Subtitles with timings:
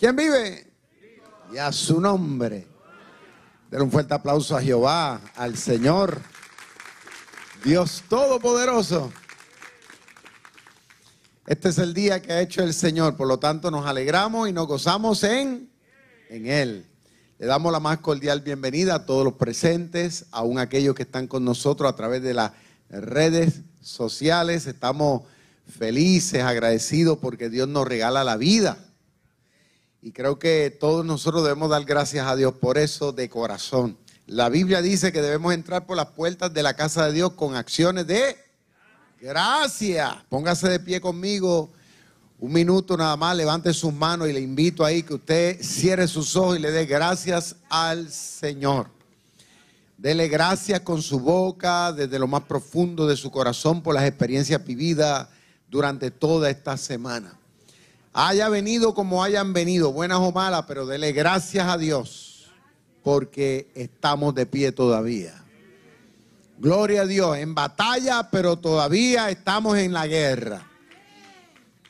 [0.00, 0.66] ¿Quién vive?
[1.52, 2.66] Y a su nombre.
[3.70, 6.22] Den un fuerte aplauso a Jehová, al Señor,
[7.62, 9.12] Dios Todopoderoso.
[11.46, 14.54] Este es el día que ha hecho el Señor, por lo tanto nos alegramos y
[14.54, 15.68] nos gozamos en,
[16.30, 16.86] en Él.
[17.38, 21.44] Le damos la más cordial bienvenida a todos los presentes, aún aquellos que están con
[21.44, 22.52] nosotros a través de las
[22.88, 24.64] redes sociales.
[24.64, 25.24] Estamos
[25.68, 28.78] felices, agradecidos porque Dios nos regala la vida
[30.02, 33.98] y creo que todos nosotros debemos dar gracias a Dios por eso de corazón.
[34.26, 37.54] La Biblia dice que debemos entrar por las puertas de la casa de Dios con
[37.54, 38.36] acciones de
[39.20, 40.10] gracias.
[40.28, 41.70] Póngase de pie conmigo
[42.38, 46.34] un minuto nada más, levante sus manos y le invito ahí que usted cierre sus
[46.36, 48.88] ojos y le dé gracias al Señor.
[49.98, 54.64] Dele gracias con su boca, desde lo más profundo de su corazón, por las experiencias
[54.64, 55.28] vividas
[55.68, 57.39] durante toda esta semana
[58.12, 62.50] haya venido como hayan venido, buenas o malas, pero dele gracias a Dios
[63.02, 65.44] porque estamos de pie todavía.
[66.58, 70.66] Gloria a Dios, en batalla, pero todavía estamos en la guerra.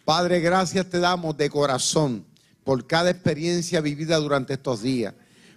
[0.05, 2.25] Padre, gracias te damos de corazón
[2.63, 5.15] por cada experiencia vivida durante estos días,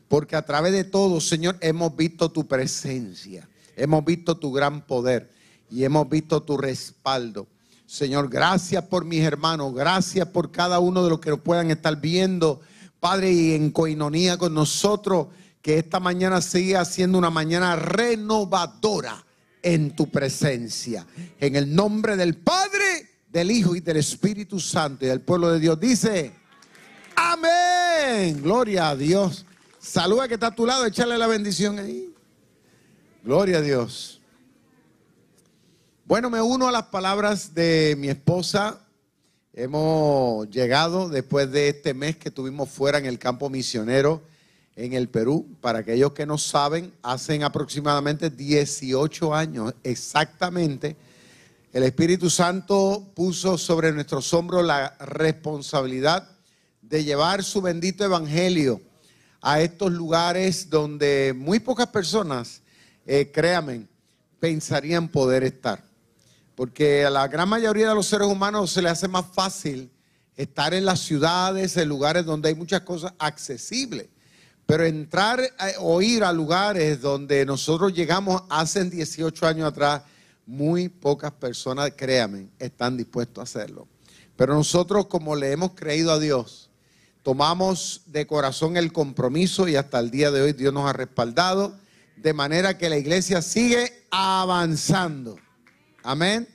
[0.08, 5.30] porque a través de todo, Señor, hemos visto tu presencia, hemos visto tu gran poder
[5.70, 7.48] y hemos visto tu respaldo.
[7.86, 12.61] Señor, gracias por mis hermanos, gracias por cada uno de los que puedan estar viendo,
[12.99, 15.27] Padre, y en coinonía con nosotros,
[15.61, 19.23] que esta mañana siga siendo una mañana renovadora
[19.61, 21.05] en tu presencia.
[21.39, 25.60] En el nombre del Padre, del Hijo y del Espíritu Santo y del pueblo de
[25.60, 26.33] Dios dice,
[27.15, 28.42] amén.
[28.42, 29.45] Gloria a Dios.
[29.80, 32.14] Saluda que está a tu lado, échale la bendición ahí.
[33.23, 34.21] Gloria a Dios.
[36.05, 38.77] Bueno, me uno a las palabras de mi esposa.
[39.53, 44.21] Hemos llegado después de este mes que tuvimos fuera en el campo misionero
[44.75, 45.47] en el Perú.
[45.61, 50.97] Para aquellos que no saben, hacen aproximadamente 18 años exactamente.
[51.71, 56.30] El Espíritu Santo puso sobre nuestros hombros la responsabilidad
[56.81, 58.81] de llevar su bendito evangelio
[59.41, 62.61] a estos lugares donde muy pocas personas,
[63.05, 63.87] eh, créanme,
[64.41, 65.92] pensarían poder estar.
[66.55, 69.89] Porque a la gran mayoría de los seres humanos se le hace más fácil
[70.36, 74.08] estar en las ciudades, en lugares donde hay muchas cosas accesibles.
[74.65, 75.41] Pero entrar
[75.80, 80.03] o ir a lugares donde nosotros llegamos hace 18 años atrás,
[80.45, 83.87] muy pocas personas, créanme, están dispuestos a hacerlo.
[84.35, 86.70] Pero nosotros, como le hemos creído a Dios,
[87.23, 91.77] tomamos de corazón el compromiso y hasta el día de hoy Dios nos ha respaldado,
[92.15, 95.37] de manera que la iglesia sigue avanzando.
[96.05, 96.49] Amén.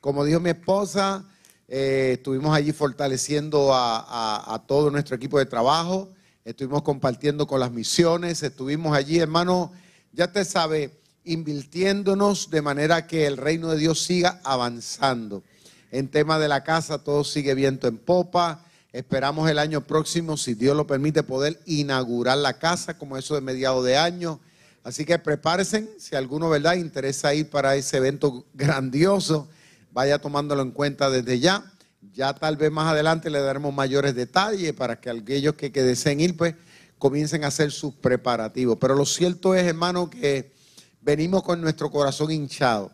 [0.00, 1.22] Como dijo mi esposa,
[1.68, 6.08] eh, estuvimos allí fortaleciendo a, todo nuestro equipo de trabajo,
[6.46, 9.70] estuvimos compartiendo con las misiones, estuvimos allí, hermano,
[10.12, 15.42] ya te sabe, invirtiéndonos de manera que el reino de Dios siga avanzando.
[15.90, 18.64] En tema de la casa, todo sigue viento en popa.
[18.92, 23.42] Esperamos el año próximo, si Dios lo permite, poder inaugurar la casa como eso de
[23.42, 24.40] mediado de año.
[24.86, 29.48] Así que prepárense, si alguno, ¿verdad?, interesa ir para ese evento grandioso,
[29.90, 31.72] vaya tomándolo en cuenta desde ya.
[32.12, 36.36] Ya tal vez más adelante le daremos mayores detalles para que aquellos que, deseen ir,
[36.36, 36.54] pues,
[36.98, 38.78] comiencen a hacer sus preparativos.
[38.80, 40.52] Pero lo cierto es, hermano, que
[41.00, 42.92] venimos con nuestro corazón hinchado.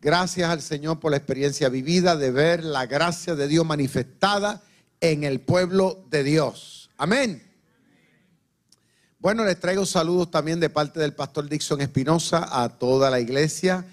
[0.00, 4.62] Gracias al Señor por la experiencia vivida de ver la gracia de Dios manifestada
[5.02, 6.88] en el pueblo de Dios.
[6.96, 7.53] Amén.
[9.24, 13.86] Bueno, les traigo saludos también de parte del pastor Dixon Espinosa a toda la iglesia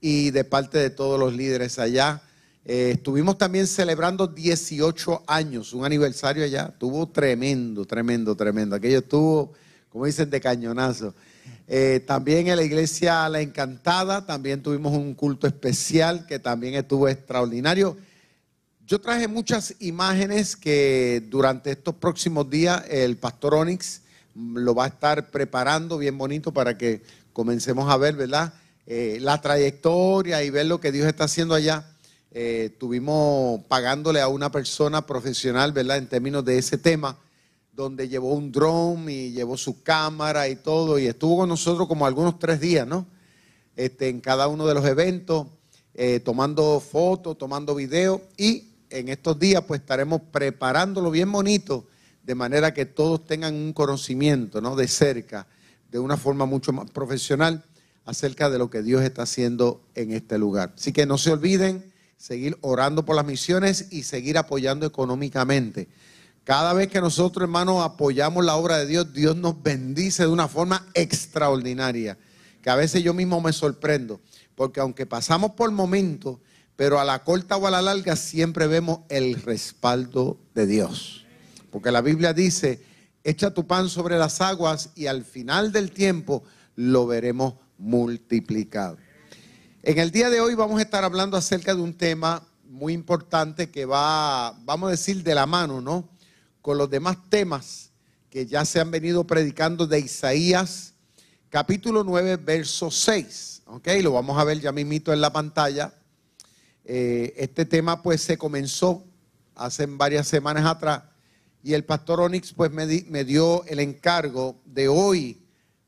[0.00, 2.22] y de parte de todos los líderes allá.
[2.64, 6.68] Eh, estuvimos también celebrando 18 años, un aniversario allá.
[6.72, 8.76] Estuvo tremendo, tremendo, tremendo.
[8.76, 9.54] Aquello estuvo,
[9.88, 11.16] como dicen, de cañonazo.
[11.66, 17.08] Eh, también en la iglesia La Encantada, también tuvimos un culto especial que también estuvo
[17.08, 17.96] extraordinario.
[18.86, 24.05] Yo traje muchas imágenes que durante estos próximos días el pastor Onyx
[24.36, 27.02] lo va a estar preparando bien bonito para que
[27.32, 28.52] comencemos a ver, ¿verdad?
[28.86, 31.86] Eh, la trayectoria y ver lo que Dios está haciendo allá.
[32.30, 35.96] Eh, estuvimos pagándole a una persona profesional, ¿verdad?
[35.96, 37.18] En términos de ese tema,
[37.72, 42.06] donde llevó un drone y llevó su cámara y todo, y estuvo con nosotros como
[42.06, 43.06] algunos tres días, ¿no?
[43.74, 45.46] Este, en cada uno de los eventos,
[45.94, 51.86] eh, tomando fotos, tomando videos, y en estos días pues estaremos preparándolo bien bonito,
[52.26, 54.74] de manera que todos tengan un conocimiento, ¿no?
[54.74, 55.46] De cerca,
[55.92, 57.64] de una forma mucho más profesional
[58.04, 60.72] acerca de lo que Dios está haciendo en este lugar.
[60.76, 65.88] Así que no se olviden seguir orando por las misiones y seguir apoyando económicamente.
[66.42, 70.48] Cada vez que nosotros, hermanos, apoyamos la obra de Dios, Dios nos bendice de una
[70.48, 72.18] forma extraordinaria,
[72.60, 74.20] que a veces yo mismo me sorprendo,
[74.56, 76.38] porque aunque pasamos por momentos,
[76.74, 81.25] pero a la corta o a la larga siempre vemos el respaldo de Dios.
[81.76, 82.82] Porque la Biblia dice,
[83.22, 86.42] echa tu pan sobre las aguas y al final del tiempo
[86.74, 88.96] lo veremos multiplicado.
[89.82, 93.68] En el día de hoy vamos a estar hablando acerca de un tema muy importante
[93.68, 96.08] que va, vamos a decir, de la mano, ¿no?
[96.62, 97.90] Con los demás temas
[98.30, 100.94] que ya se han venido predicando de Isaías,
[101.50, 103.64] capítulo 9, verso 6.
[103.66, 103.88] ¿Ok?
[104.02, 105.92] Lo vamos a ver ya mismito en la pantalla.
[106.86, 109.04] Eh, este tema pues se comenzó
[109.54, 111.02] hace varias semanas atrás
[111.66, 115.42] y el pastor Onyx pues me, me dio el encargo de hoy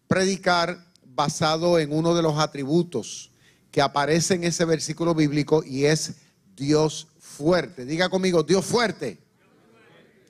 [0.09, 3.31] predicar basado en uno de los atributos
[3.71, 6.17] que aparece en ese versículo bíblico y es
[6.57, 7.85] Dios fuerte.
[7.85, 9.19] Diga conmigo, Dios fuerte.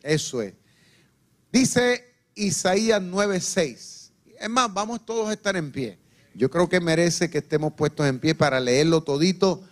[0.03, 0.53] Eso es.
[1.50, 2.05] Dice
[2.35, 4.11] Isaías 9:6.
[4.39, 5.99] Es más, vamos todos a estar en pie.
[6.35, 9.65] Yo creo que merece que estemos puestos en pie para leerlo todito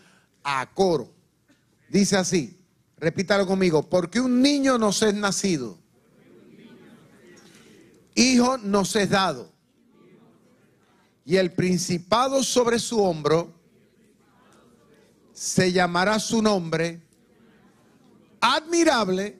[0.42, 1.12] a coro.
[1.90, 2.55] Dice así,
[2.96, 5.78] repítalo conmigo, porque un niño nos es nacido,
[8.14, 9.52] hijo nos es dado,
[11.24, 13.52] y el principado sobre su hombro,
[15.36, 17.02] se llamará su nombre.
[18.40, 19.38] Admirable,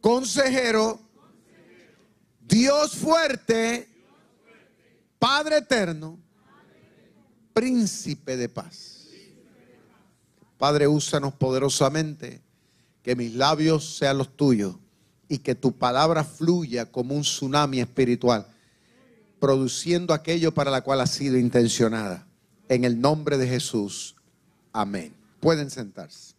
[0.00, 0.98] consejero,
[2.40, 3.88] Dios fuerte,
[5.18, 6.18] Padre eterno,
[7.52, 8.95] príncipe de paz.
[10.58, 12.40] Padre, úsanos poderosamente,
[13.02, 14.76] que mis labios sean los tuyos
[15.28, 18.46] y que tu palabra fluya como un tsunami espiritual,
[19.38, 22.26] produciendo aquello para la cual ha sido intencionada.
[22.68, 24.16] En el nombre de Jesús.
[24.72, 25.14] Amén.
[25.40, 26.34] Pueden sentarse.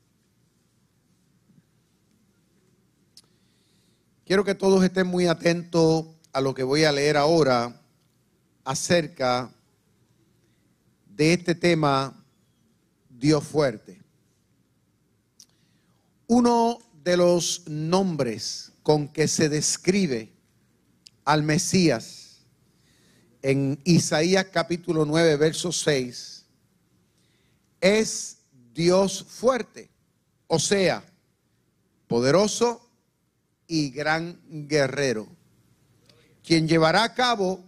[4.25, 7.79] Quiero que todos estén muy atentos a lo que voy a leer ahora
[8.65, 9.49] acerca
[11.05, 12.13] de este tema
[13.09, 13.96] Dios fuerte.
[16.27, 20.33] Uno de los nombres con que se describe
[21.23, 22.41] al Mesías
[23.41, 26.45] en Isaías capítulo 9, verso 6,
[27.79, 28.39] es
[28.73, 29.89] Dios fuerte,
[30.47, 31.01] o sea,
[32.07, 32.81] poderoso
[33.65, 34.37] y gran
[34.67, 35.29] guerrero,
[36.43, 37.63] quien llevará a cabo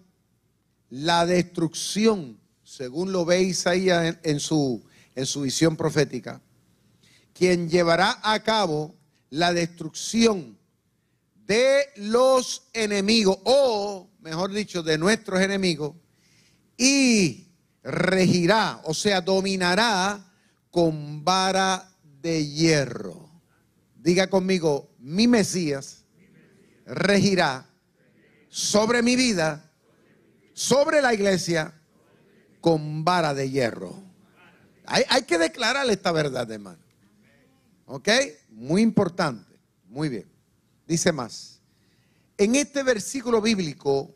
[0.89, 4.83] la destrucción, según lo ve Isaías en, su,
[5.15, 6.41] en su visión profética,
[7.39, 8.97] quien llevará a cabo
[9.29, 10.59] la destrucción
[11.45, 15.95] de los enemigos, o mejor dicho, de nuestros enemigos,
[16.75, 17.47] y
[17.81, 20.19] regirá, o sea, dominará
[20.69, 23.31] con vara de hierro.
[23.95, 26.03] Diga conmigo, mi Mesías
[26.85, 27.69] regirá
[28.49, 29.71] sobre mi vida,
[30.51, 31.73] sobre la iglesia,
[32.59, 34.03] con vara de hierro.
[34.85, 36.88] Hay, que declarar esta verdad, hermano.
[37.91, 38.07] ¿Ok?
[38.49, 39.59] Muy importante.
[39.87, 40.31] Muy bien.
[40.87, 41.59] Dice más.
[42.37, 44.13] En este versículo bíblico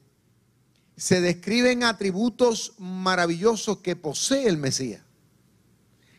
[0.95, 5.01] se describen atributos maravillosos que posee el Mesías.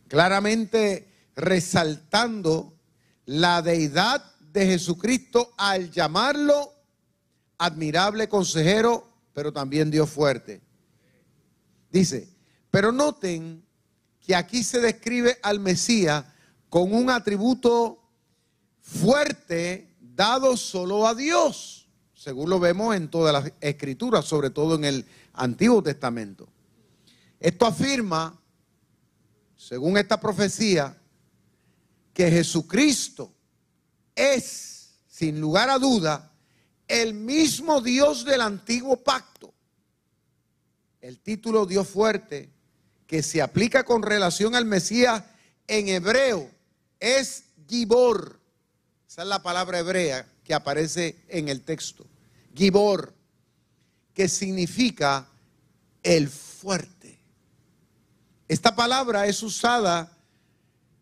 [0.08, 2.76] Claramente resaltando
[3.24, 6.72] la deidad de Jesucristo al llamarlo
[7.58, 10.60] admirable consejero, pero también Dios fuerte.
[11.88, 12.28] Dice,
[12.72, 13.64] pero noten
[14.18, 16.24] que aquí se describe al Mesías
[16.74, 18.02] con un atributo
[18.80, 24.84] fuerte dado solo a Dios según lo vemos en todas las escrituras, sobre todo en
[24.84, 26.48] el Antiguo Testamento.
[27.38, 28.36] Esto afirma,
[29.56, 31.00] según esta profecía,
[32.12, 33.30] que Jesucristo
[34.16, 36.32] es, sin lugar a duda,
[36.88, 39.54] el mismo Dios del antiguo pacto.
[41.00, 42.50] El título Dios fuerte,
[43.06, 45.22] que se aplica con relación al Mesías
[45.68, 46.53] en hebreo,
[47.04, 48.40] es Gibor.
[49.06, 52.06] Esa es la palabra hebrea que aparece en el texto.
[52.54, 53.12] Gibor,
[54.14, 55.28] que significa
[56.02, 57.18] el fuerte.
[58.48, 60.16] Esta palabra es usada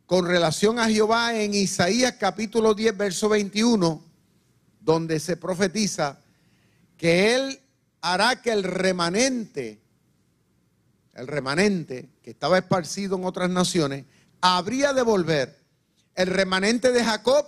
[0.07, 4.05] con relación a Jehová en Isaías capítulo 10, verso 21,
[4.81, 6.19] donde se profetiza
[6.97, 7.61] que Él
[8.01, 9.81] hará que el remanente,
[11.15, 14.05] el remanente que estaba esparcido en otras naciones,
[14.41, 15.62] habría de volver.
[16.15, 17.47] El remanente de Jacob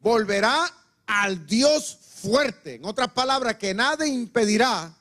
[0.00, 0.72] volverá
[1.06, 2.76] al Dios fuerte.
[2.76, 4.94] En otras palabras, que nada impedirá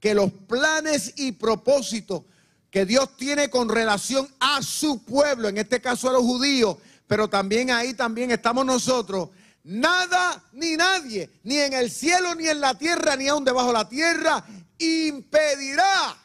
[0.00, 2.22] que los planes y propósitos
[2.70, 6.76] que Dios tiene con relación a su pueblo, en este caso a los judíos,
[7.06, 9.28] pero también ahí también estamos nosotros,
[9.62, 13.72] nada ni nadie, ni en el cielo, ni en la tierra, ni aún debajo de
[13.74, 14.44] la tierra,
[14.78, 16.16] impedirá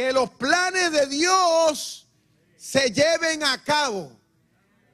[0.00, 2.08] que los planes de Dios
[2.56, 4.18] se lleven a cabo.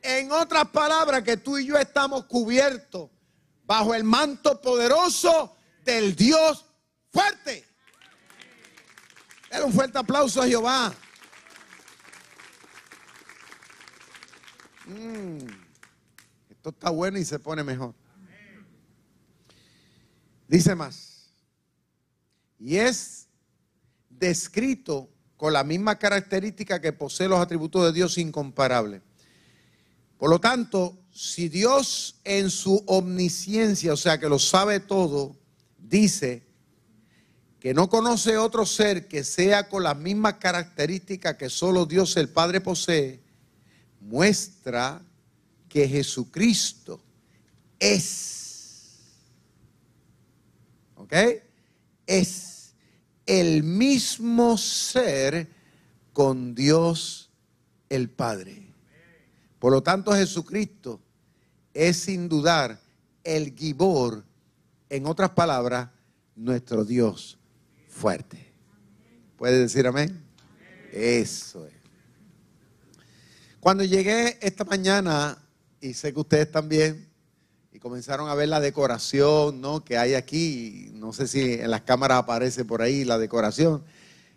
[0.03, 3.09] En otras palabras, que tú y yo estamos cubiertos
[3.65, 6.65] bajo el manto poderoso del Dios
[7.13, 7.65] fuerte.
[9.49, 10.93] Era un fuerte aplauso a Jehová.
[14.87, 15.39] Mm,
[16.51, 17.95] esto está bueno y se pone mejor.
[20.49, 21.31] Dice más.
[22.59, 23.26] Y es
[24.19, 29.03] descrito con la misma característica que posee los atributos de Dios incomparables.
[30.19, 35.37] Por lo tanto, si Dios en su omnisciencia, o sea que lo sabe todo,
[35.79, 36.43] dice
[37.61, 42.29] que no conoce otro ser que sea con las mismas características que solo Dios el
[42.29, 43.21] Padre posee,
[44.01, 45.03] muestra
[45.69, 47.01] que Jesucristo
[47.79, 49.01] es,
[50.95, 51.13] ¿ok?
[52.07, 52.56] Es
[53.27, 55.49] el mismo ser
[56.13, 57.31] con Dios
[57.89, 58.67] el Padre.
[59.59, 61.01] Por lo tanto, Jesucristo
[61.75, 62.81] es sin dudar
[63.25, 64.25] el Gibor,
[64.89, 65.89] en otras palabras,
[66.37, 67.39] nuestro Dios
[67.89, 68.47] fuerte.
[69.37, 70.23] ¿Puede decir amén?
[70.93, 71.75] Eso es.
[73.59, 75.37] Cuando llegué esta mañana,
[75.81, 77.09] y sé que ustedes también,
[77.77, 79.85] y comenzaron a ver la decoración ¿no?
[79.85, 83.85] que hay aquí, no sé si en las cámaras aparece por ahí la decoración.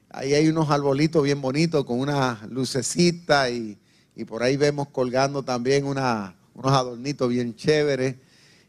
[0.10, 3.77] Ahí hay unos arbolitos bien bonitos con una lucecita y,
[4.13, 8.17] y por ahí vemos colgando también unos adornitos bien chéveres.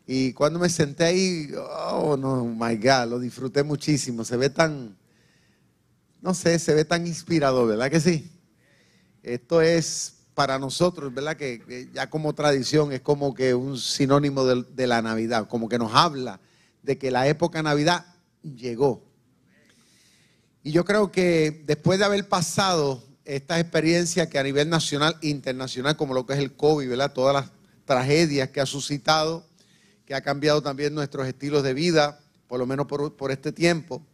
[0.07, 1.51] Y cuando me senté ahí,
[1.93, 4.25] oh no, my God, lo disfruté muchísimo.
[4.25, 4.97] Se ve tan,
[6.23, 8.31] no sé, se ve tan inspirador, ¿verdad que sí?
[9.25, 11.37] Esto es para nosotros, ¿verdad?
[11.37, 15.95] Que ya como tradición es como que un sinónimo de, la Navidad, como que nos
[15.95, 16.41] habla
[16.83, 18.07] de que la época Navidad
[18.43, 19.03] llegó.
[20.63, 25.29] Y yo creo que después de haber pasado esta experiencia que a nivel nacional e
[25.29, 27.13] internacional, como lo que es el COVID, ¿verdad?
[27.13, 27.51] Todas las
[27.85, 29.47] tragedias que ha suscitado,
[30.05, 34.05] que ha cambiado también nuestros estilos de vida, por lo menos por, este tiempo,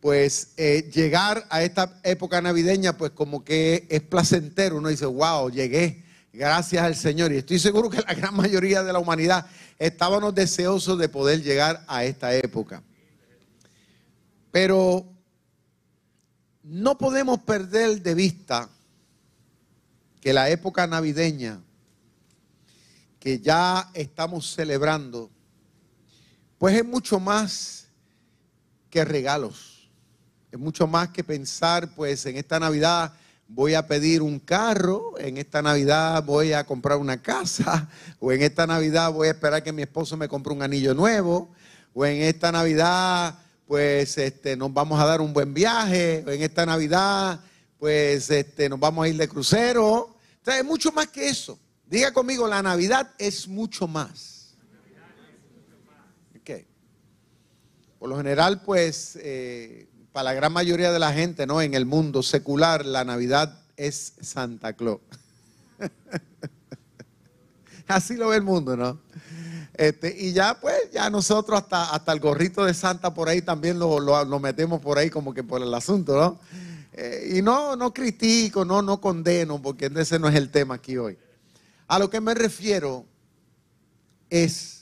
[0.00, 4.76] pues eh, llegar a esta época navideña, pues como que es placentero.
[4.76, 7.32] Uno dice, wow, llegué, gracias al Señor.
[7.32, 9.46] Y estoy seguro que la gran mayoría de la humanidad
[9.78, 12.82] estábamos deseosos de poder llegar a esta época.
[14.50, 15.06] Pero
[16.62, 18.68] no podemos perder de vista
[20.20, 21.60] que la época navideña
[23.18, 25.30] que ya estamos celebrando,
[26.56, 27.88] pues es mucho más
[28.90, 29.77] que regalos.
[30.50, 33.12] Es mucho más que pensar, pues en esta Navidad
[33.46, 37.88] voy a pedir un carro, en esta Navidad voy a comprar una casa,
[38.20, 41.50] o en esta Navidad voy a esperar que mi esposo me compre un anillo nuevo,
[41.94, 46.42] o en esta Navidad pues este, nos vamos a dar un buen viaje, o en
[46.42, 47.40] esta Navidad
[47.78, 49.86] pues este, nos vamos a ir de crucero.
[49.86, 51.58] O es mucho más que eso.
[51.86, 54.56] Diga conmigo, la Navidad es mucho más.
[56.40, 56.66] Okay.
[57.98, 59.88] Por lo general, pues, eh,
[60.18, 61.62] para la gran mayoría de la gente, ¿no?
[61.62, 64.98] En el mundo secular, la Navidad es Santa Claus.
[67.86, 68.98] Así lo ve el mundo, ¿no?
[69.74, 73.78] Este, y ya, pues, ya nosotros hasta, hasta el gorrito de Santa por ahí también
[73.78, 76.40] lo, lo, metemos por ahí como que por el asunto, ¿no?
[76.94, 80.96] Eh, y no, no critico, no, no condeno, porque ese no es el tema aquí
[80.96, 81.16] hoy.
[81.86, 83.06] A lo que me refiero
[84.30, 84.77] es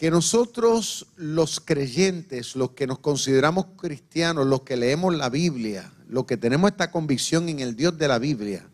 [0.00, 6.24] que nosotros los creyentes, los que nos consideramos cristianos, los que leemos la Biblia, los
[6.24, 8.66] que tenemos esta convicción en el Dios de la Biblia,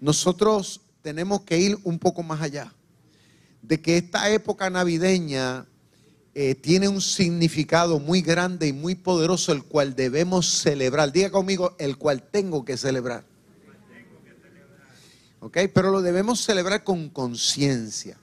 [0.00, 2.72] nosotros tenemos que ir un poco más allá
[3.60, 5.66] de que esta época navideña
[6.34, 11.12] eh, tiene un significado muy grande y muy poderoso, el cual debemos celebrar.
[11.12, 13.26] Diga conmigo, el cual tengo que celebrar.
[15.52, 18.16] Pero lo debemos celebrar con conciencia.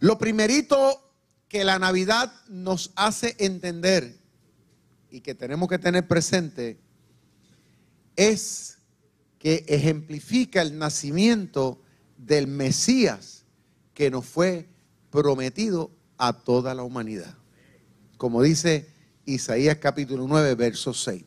[0.00, 1.12] Lo primerito
[1.46, 4.18] que la Navidad nos hace entender
[5.10, 6.80] y que tenemos que tener presente
[8.16, 8.78] es
[9.38, 11.82] que ejemplifica el nacimiento
[12.16, 13.44] del Mesías
[13.92, 14.68] que nos fue
[15.10, 17.34] prometido a toda la humanidad.
[18.16, 18.88] Como dice
[19.26, 21.24] Isaías capítulo 9, verso 6.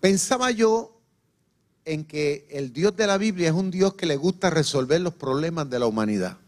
[0.00, 1.00] Pensaba yo
[1.84, 5.14] en que el Dios de la Biblia es un Dios que le gusta resolver los
[5.14, 6.38] problemas de la humanidad.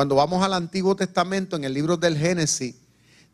[0.00, 2.74] Cuando vamos al Antiguo Testamento, en el libro del Génesis,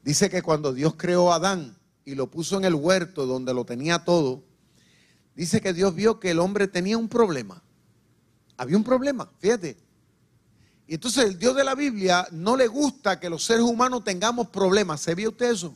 [0.02, 3.64] dice que cuando Dios creó a Adán y lo puso en el huerto donde lo
[3.64, 4.42] tenía todo,
[5.36, 7.62] dice que Dios vio que el hombre tenía un problema.
[8.56, 9.76] Había un problema, fíjate.
[10.88, 14.48] Y entonces el Dios de la Biblia no le gusta que los seres humanos tengamos
[14.48, 15.00] problemas.
[15.00, 15.72] ¿Se vio usted eso?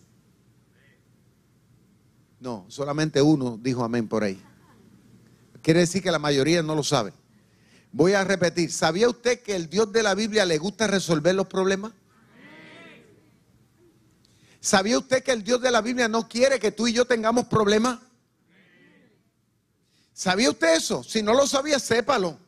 [2.41, 4.43] No, solamente uno dijo amén por ahí.
[5.63, 7.13] Quiere decir que la mayoría no lo sabe.
[7.93, 11.47] Voy a repetir, ¿sabía usted que el Dios de la Biblia le gusta resolver los
[11.47, 11.93] problemas?
[14.61, 17.47] ¿Sabía usted que el Dios de la Biblia no quiere que tú y yo tengamos
[17.47, 17.99] problemas?
[20.13, 21.03] ¿Sabía usted eso?
[21.03, 22.39] Si no lo sabía, sépalo.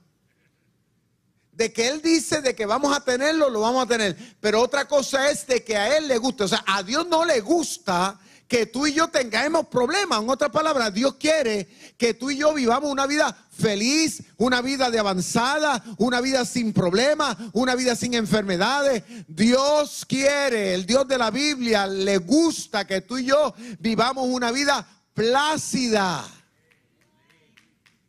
[1.53, 4.17] De que Él dice de que vamos a tenerlo, lo vamos a tener.
[4.41, 6.45] Pero otra cosa es de que a Él le gusta.
[6.45, 8.21] O sea, a Dios no le gusta
[8.53, 10.21] que tú y yo tengamos problemas.
[10.21, 11.67] En otras palabras, Dios quiere
[11.97, 16.75] que tú y yo vivamos una vida feliz, una vida de avanzada, una vida sin
[16.75, 19.05] problemas, una vida sin enfermedades.
[19.27, 24.53] Dios quiere, el Dios de la Biblia le gusta que tú y yo vivamos una
[24.53, 26.23] vida plácida.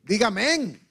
[0.04, 0.82] Dígame.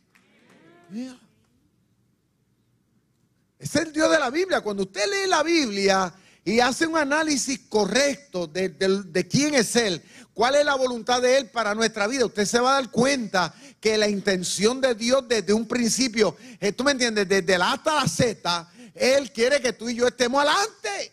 [3.59, 4.63] Es el Dios de la Biblia.
[4.63, 10.03] Cuando usted lee la Biblia, y hace un análisis correcto de, quién es Él,
[10.35, 13.55] cuál es la voluntad de Él para nuestra vida, usted se va a dar cuenta
[13.81, 17.73] que la intención de Dios desde un principio, eh, tú me entiendes, desde la A
[17.75, 21.13] hasta la Z, Él quiere que tú y yo estemos adelante.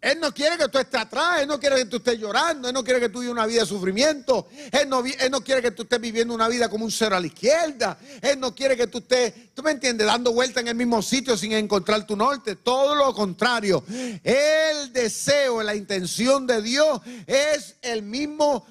[0.00, 2.74] Él no quiere que tú estés atrás, Él no quiere que tú estés llorando, Él
[2.74, 6.00] no quiere que tú vivas una vida de sufrimiento, él no, quiere que tú estés
[6.00, 9.54] viviendo una vida como un cero a la izquierda, Él no quiere que tú estés,
[9.54, 13.12] tú me entiendes, dando vuelta en el mismo sitio sin encontrar tu norte, todo lo
[13.12, 13.82] contrario.
[14.22, 18.66] El deseo, la intención de Dios es el mismo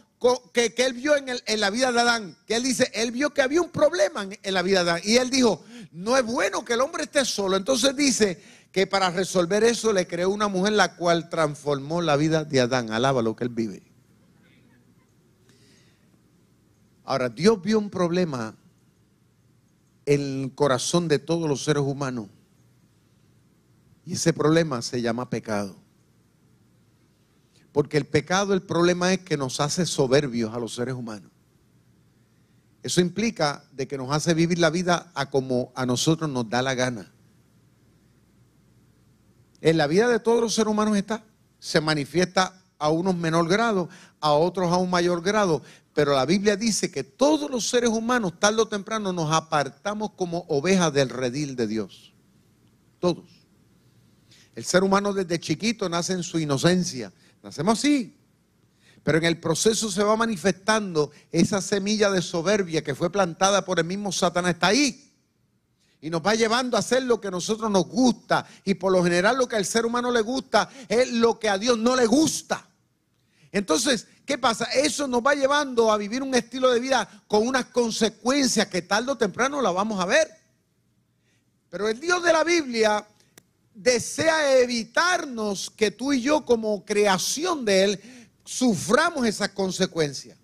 [0.53, 3.41] que, Él vio en, en, la vida de Adán, que Él dice, Él vio que
[3.41, 6.63] había un problema en, en la vida de Adán y Él dijo, no es bueno
[6.63, 8.41] que el hombre esté solo, entonces dice,
[8.77, 12.91] que para resolver eso le creó una mujer la cual transformó la vida de Adán.
[12.91, 13.81] Alaba lo que él vive.
[17.03, 18.55] Ahora, Dios vio un problema
[20.05, 22.27] en el corazón de todos los seres humanos.
[24.05, 25.75] Y ese problema se llama pecado.
[27.71, 31.31] Porque el pecado, el problema es que nos hace soberbios a los seres humanos.
[32.83, 36.61] Eso implica de que nos hace vivir la vida a como a nosotros nos da
[36.61, 37.11] la gana.
[39.61, 41.23] En la vida de todos los seres humanos está.
[41.59, 43.89] Se manifiesta a unos menor grado,
[44.19, 45.61] a otros a un mayor grado.
[45.93, 50.45] Pero la Biblia dice que todos los seres humanos, tarde o temprano, nos apartamos como
[50.47, 52.13] ovejas del redil de Dios.
[52.99, 53.25] Todos.
[54.55, 57.11] El ser humano desde chiquito nace en su inocencia.
[57.41, 58.15] Nacemos así.
[59.03, 63.79] Pero en el proceso se va manifestando esa semilla de soberbia que fue plantada por
[63.79, 64.55] el mismo Satanás.
[64.55, 65.06] Está ahí
[66.01, 68.45] y nos va llevando a hacer lo que a nosotros nos gusta.
[68.63, 71.57] Y por lo general lo que al ser humano le gusta es lo que a
[71.57, 72.67] Dios no le gusta.
[73.51, 74.65] Entonces, ¿qué pasa?
[74.65, 79.11] Eso nos va llevando a vivir un estilo de vida con unas consecuencias que tarde
[79.11, 80.29] o temprano la vamos a ver.
[81.69, 83.05] Pero el Dios de la Biblia
[83.73, 88.01] desea evitarnos que tú y yo como creación de Él
[88.43, 90.37] suframos esas consecuencias.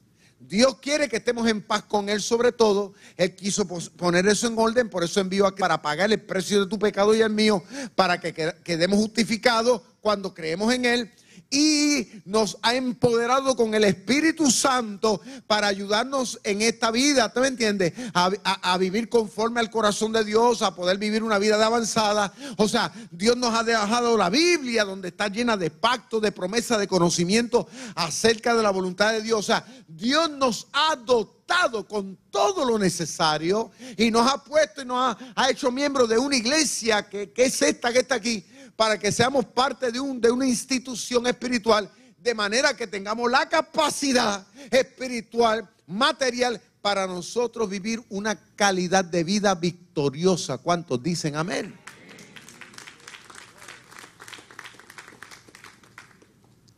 [0.48, 2.94] Dios quiere que estemos en paz con Él sobre todo.
[3.18, 6.70] Él quiso poner eso en orden, por eso envió aquí para pagar el precio de
[6.70, 7.64] tu pecado y el mío,
[7.96, 11.12] para que quedemos justificados cuando creemos en Él
[11.54, 17.48] y nos ha empoderado con el Espíritu Santo para ayudarnos en esta vida, ¿te me
[17.48, 17.94] entiendes?
[18.16, 22.34] A, vivir conforme al corazón de Dios, a poder vivir una vida de avanzada.
[22.58, 26.80] O sea, Dios nos ha dejado la Biblia donde está llena de pactos, de promesas,
[26.80, 29.40] de conocimiento acerca de la voluntad de Dios.
[29.40, 34.86] O sea, Dios nos ha dotado con todo lo necesario y nos ha puesto y
[34.86, 38.44] nos ha, hecho miembros de una iglesia que es esta que está aquí
[38.76, 43.48] para que seamos parte de, un, de una institución espiritual, de manera que tengamos la
[43.48, 50.58] capacidad espiritual, material, para nosotros vivir una calidad de vida victoriosa.
[50.58, 51.78] ¿Cuántos dicen amén?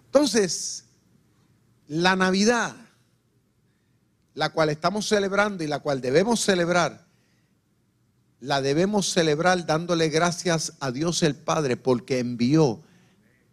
[0.06, 0.86] Entonces,
[1.88, 2.76] la Navidad,
[4.34, 7.05] la cual estamos celebrando y la cual debemos celebrar,
[8.40, 12.82] la debemos celebrar dándole gracias a Dios el Padre porque envió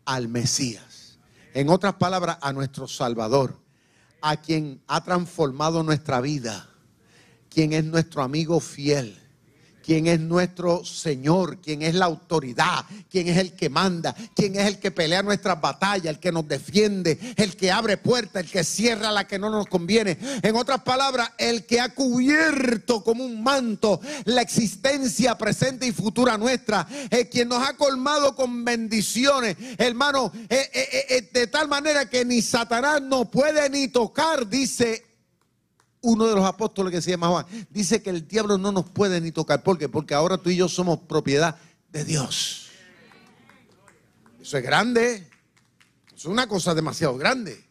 [0.05, 1.19] al Mesías.
[1.55, 3.59] En otras palabras, a nuestro Salvador,
[4.21, 6.69] a quien ha transformado nuestra vida,
[7.49, 9.22] quien es nuestro amigo fiel
[9.83, 14.67] quién es nuestro Señor, quién es la autoridad, quién es el que manda, quién es
[14.67, 18.65] el que pelea nuestras batallas, el que nos defiende, el que abre puertas, el que
[18.65, 20.17] cierra la que no nos conviene.
[20.43, 26.39] En otras palabras, el que ha cubierto como un manto la existencia presente y futura
[26.39, 32.09] nuestra, el quien nos ha colmado con bendiciones, hermano, eh, eh, eh, de tal manera
[32.09, 35.12] que ni Satanás no puede ni tocar, dice
[36.03, 39.21] uno de los apóstoles que se llama Juan, dice que el diablo no nos puede
[39.21, 39.63] ni tocar.
[39.63, 39.89] ¿Por qué?
[39.89, 41.57] Porque ahora tú y yo somos propiedad
[41.91, 42.69] de Dios.
[44.41, 45.29] Eso es grande.
[46.15, 47.65] Es una cosa demasiado grande.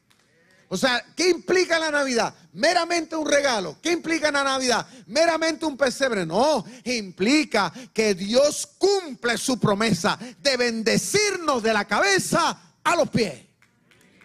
[0.70, 2.34] O sea, ¿qué implica la Navidad?
[2.54, 3.76] Meramente un regalo.
[3.82, 4.88] ¿Qué implica la Navidad?
[5.08, 6.26] Meramente un pesebre.
[6.26, 13.42] No, implica que Dios cumple su promesa de bendecirnos de la cabeza a los pies.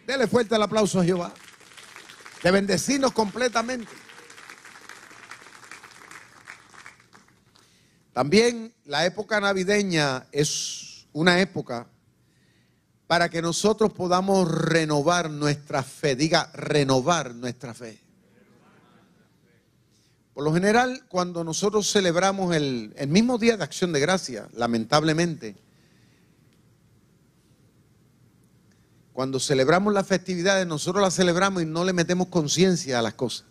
[0.06, 1.34] Dele fuerte el aplauso a Jehová
[2.42, 3.92] de bendecirnos completamente.
[8.12, 11.86] También la época navideña es una época
[13.06, 17.98] para que nosotros podamos renovar nuestra fe, diga renovar nuestra fe.
[20.34, 25.56] Por lo general, cuando nosotros celebramos el, el mismo día de acción de gracia, lamentablemente,
[29.16, 33.46] Cuando celebramos las festividades, nosotros las celebramos y no le metemos conciencia a las cosas.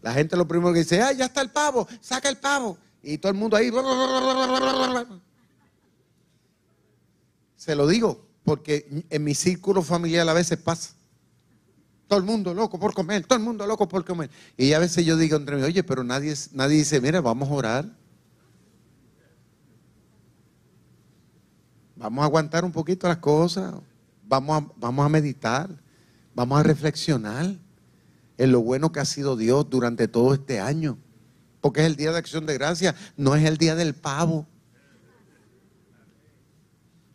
[0.00, 1.88] La gente lo primero que dice, ¡ay, ya está el pavo!
[2.00, 2.78] ¡Saca el pavo!
[3.02, 3.72] Y todo el mundo ahí.
[7.56, 10.94] Se lo digo, porque en mi círculo familiar a veces pasa.
[12.06, 14.30] Todo el mundo loco por comer, todo el mundo loco por comer.
[14.56, 17.52] Y a veces yo digo entre mí, oye, pero nadie, nadie dice, mira, vamos a
[17.54, 17.86] orar.
[21.96, 23.74] Vamos a aguantar un poquito las cosas
[24.28, 25.70] vamos a, vamos a meditar,
[26.34, 27.56] vamos a reflexionar
[28.36, 30.98] en lo bueno que ha sido Dios durante todo este año.
[31.60, 34.46] Porque es el día de acción de gracia, no es el día del pavo.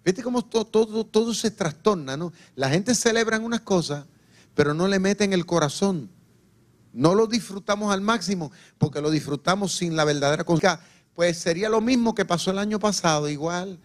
[0.03, 2.17] ¿Viste cómo todo, todo, todo se trastorna?
[2.17, 2.33] ¿no?
[2.55, 4.05] La gente celebra unas cosas,
[4.53, 6.09] pero no le meten el corazón.
[6.91, 11.79] No lo disfrutamos al máximo, porque lo disfrutamos sin la verdadera conciencia pues sería lo
[11.79, 13.77] mismo que pasó el año pasado, igual.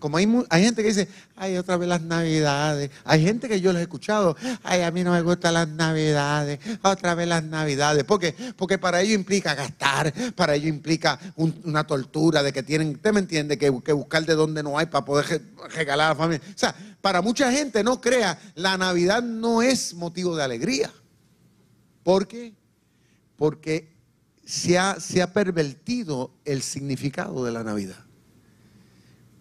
[0.00, 2.90] como hay, hay gente que dice, ay, otra vez las navidades.
[3.04, 6.58] Hay gente que yo les he escuchado, ay, a mí no me gustan las navidades,
[6.82, 8.02] otra vez las navidades.
[8.02, 8.34] ¿Por qué?
[8.56, 13.20] Porque para ello implica gastar, para ello implica una tortura de que tienen, usted me
[13.20, 15.40] entiende, que, que, buscar de donde no hay para poder
[15.74, 16.42] regalar a la familia.
[16.48, 20.90] O sea, para mucha gente, no crea, la Navidad no es motivo de alegría.
[22.02, 22.52] ¿Por qué?
[23.36, 23.97] Porque
[24.48, 28.02] se ha, se ha pervertido el significado de la Navidad.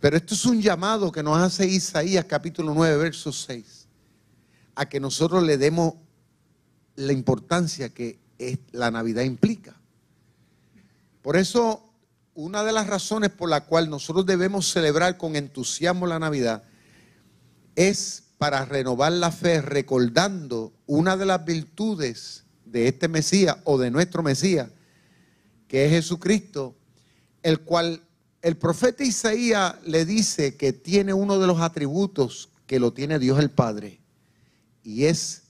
[0.02, 3.88] Pero esto es un llamado que nos hace Isaías capítulo 9, verso 6,
[4.76, 5.94] a que nosotros le demos
[6.98, 8.20] la importancia que
[8.74, 9.80] la Navidad implica.
[11.22, 11.90] Por eso,
[12.36, 16.64] una de las razones por la cual nosotros debemos celebrar con entusiasmo la Navidad
[17.78, 23.90] es para renovar la fe, recordando una de las virtudes de este Mesías o de
[23.90, 24.68] nuestro Mesías,
[25.68, 26.76] que es Jesucristo,
[27.44, 28.04] el cual
[28.42, 33.40] el profeta Isaías le dice que tiene uno de los atributos que lo tiene Dios
[33.40, 34.00] el Padre,
[34.84, 35.44] y es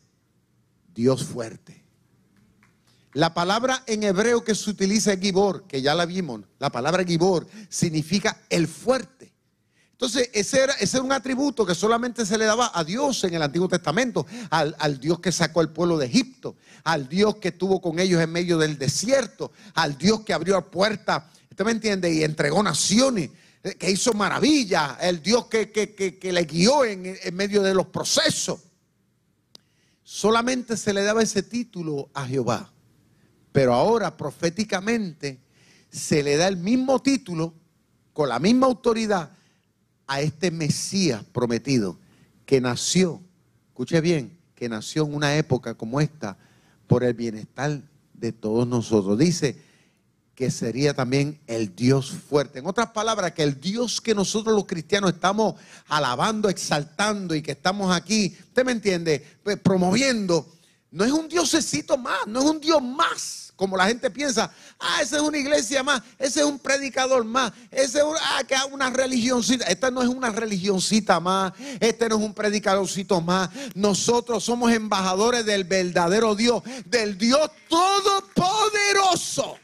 [0.93, 1.84] Dios fuerte.
[3.13, 7.03] La palabra en hebreo que se utiliza es Gibor, que ya la vimos, la palabra
[7.03, 9.16] Gibor significa el fuerte.
[9.98, 13.42] Entonces, ese era, ese un atributo que solamente se le daba a Dios en el
[13.42, 17.82] Antiguo Testamento, al, al, Dios que sacó al pueblo de Egipto, al Dios que estuvo
[17.82, 22.14] con ellos en medio del desierto, al Dios que abrió puertas, ¿usted me entiende?
[22.14, 23.32] Y entregó naciones,
[23.64, 27.88] eh, que hizo maravillas, el Dios que, que, le guió en, en medio de los
[27.88, 28.60] procesos.
[30.04, 32.72] Solamente se le daba ese título a Jehová,
[33.52, 35.40] pero ahora proféticamente
[35.90, 37.56] se le da el mismo título,
[38.14, 39.32] con la misma autoridad,
[40.08, 41.98] a este Mesías prometido
[42.46, 43.22] que nació,
[43.67, 46.38] escuche bien, que nació en una época como esta
[46.88, 47.82] por el bienestar
[48.13, 49.17] de todos nosotros.
[49.17, 49.62] Dice
[50.34, 52.60] que sería también el Dios fuerte.
[52.60, 55.56] En otras palabras, que el Dios que nosotros los cristianos estamos
[55.88, 60.48] alabando, exaltando y que estamos aquí, usted me entiende, pues, promoviendo,
[60.91, 65.02] no es un diosecito más, no es un Dios más como la gente piensa, ah,
[65.02, 68.56] esa es una iglesia más, ese es un predicador más, ese es una, ah, que
[68.71, 69.65] una religioncita.
[69.65, 73.50] Esta no es una religioncita más, este no es un predicadorcito más.
[73.73, 79.58] Nosotros somos embajadores del verdadero Dios, del Dios todopoderoso.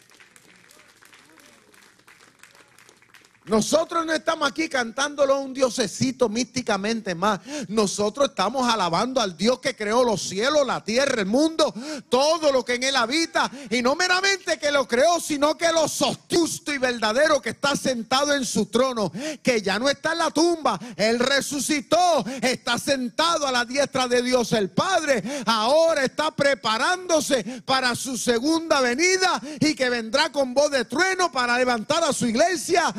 [3.46, 7.42] Nosotros no estamos aquí cantándolo a un diosecito místicamente más.
[7.68, 11.74] Nosotros estamos alabando al Dios que creó los cielos, la tierra, el mundo,
[12.08, 13.52] todo lo que en él habita.
[13.70, 18.34] Y no meramente que lo creó, sino que lo sostusto y verdadero que está sentado
[18.34, 20.80] en su trono, que ya no está en la tumba.
[20.96, 25.22] Él resucitó, está sentado a la diestra de Dios el Padre.
[25.46, 31.58] Ahora está preparándose para su segunda venida y que vendrá con voz de trueno para
[31.58, 32.94] levantar a su iglesia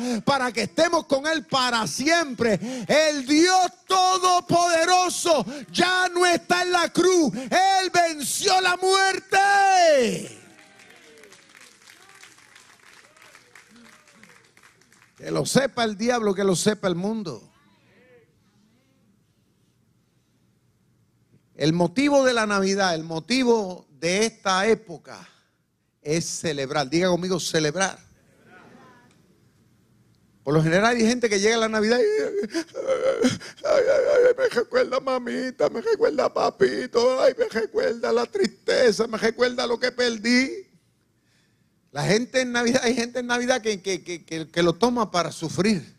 [0.51, 2.59] que estemos con Él para siempre.
[2.87, 7.33] El Dios Todopoderoso ya no está en la cruz.
[7.35, 9.37] Él venció la muerte.
[15.17, 17.51] Que lo sepa el diablo, que lo sepa el mundo.
[21.55, 25.25] El motivo de la Navidad, el motivo de esta época
[26.01, 26.89] es celebrar.
[26.89, 28.04] Diga conmigo, celebrar.
[30.45, 32.03] Por lo general hay gente que llega a la Navidad y
[34.37, 39.91] me recuerda mamita, me recuerda papito, ay, me recuerda la tristeza, me recuerda lo que
[39.91, 40.51] perdí.
[41.91, 45.95] La gente en Navidad, hay gente en Navidad que, que, lo toma para sufrir.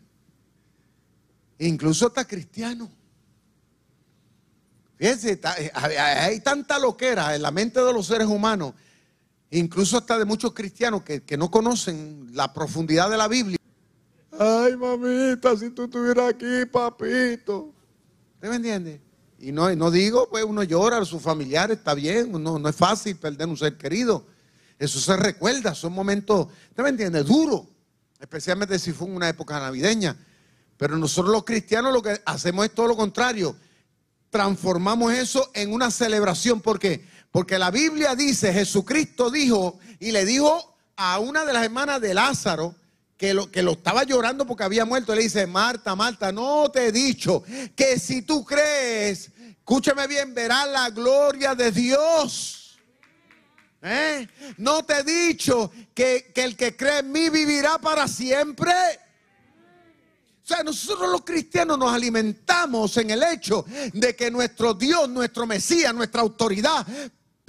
[1.59, 2.89] Incluso está cristiano.
[4.95, 8.75] Fíjense, eh, hay tanta loquera en la mente de los seres humanos,
[9.51, 13.57] incluso hasta de muchos cristianos que, que no conocen la profundidad de la Biblia.
[14.39, 17.73] Ay, mamita, si tú estuvieras aquí, papito.
[18.35, 19.01] ¿Usted me entiende?
[19.39, 23.15] Y no, no digo, pues uno llora, sus familiares, está bien, no, no es fácil
[23.17, 24.25] perder un ser querido.
[24.77, 27.23] Eso se recuerda, son momentos, ¿usted me entiende?
[27.23, 27.67] Duro,
[28.19, 30.15] especialmente si fue en una época navideña.
[30.77, 33.55] Pero nosotros los cristianos lo que hacemos es todo lo contrario.
[34.29, 36.61] Transformamos eso en una celebración.
[36.61, 37.07] ¿Por qué?
[37.31, 42.13] Porque la Biblia dice, Jesucristo dijo y le dijo a una de las hermanas de
[42.13, 42.75] Lázaro,
[43.17, 45.13] que lo, que lo estaba llorando porque había muerto.
[45.15, 47.43] Le dice, Marta, Marta, no te he dicho
[47.75, 52.77] que si tú crees, escúchame bien, verás la gloria de Dios.
[53.81, 54.27] ¿Eh?
[54.57, 58.71] No te he dicho que, que el que cree en mí vivirá para siempre.
[60.43, 65.45] O sea, nosotros los cristianos nos alimentamos en el hecho de que nuestro Dios, nuestro
[65.45, 66.87] Mesías, nuestra autoridad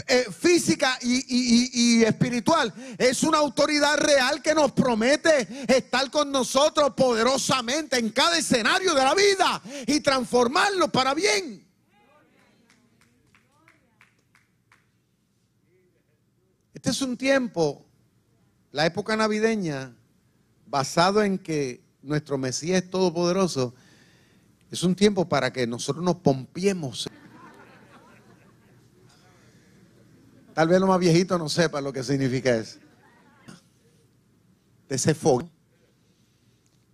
[0.06, 2.72] eh, física y, espiritual.
[2.96, 9.04] Es una autoridad real que nos promete estar con nosotros poderosamente en cada escenario de
[9.04, 11.66] la vida y transformarlo para bien.
[16.72, 17.84] Este es un tiempo,
[18.70, 19.96] la época navideña,
[20.64, 23.74] basado en que nuestro Mesías es todopoderoso,
[24.70, 27.08] es un tiempo para que nosotros nos pompiemos.
[30.58, 32.80] Tal vez los más viejitos no sepan lo que significa eso.
[34.88, 35.48] De ese fuego.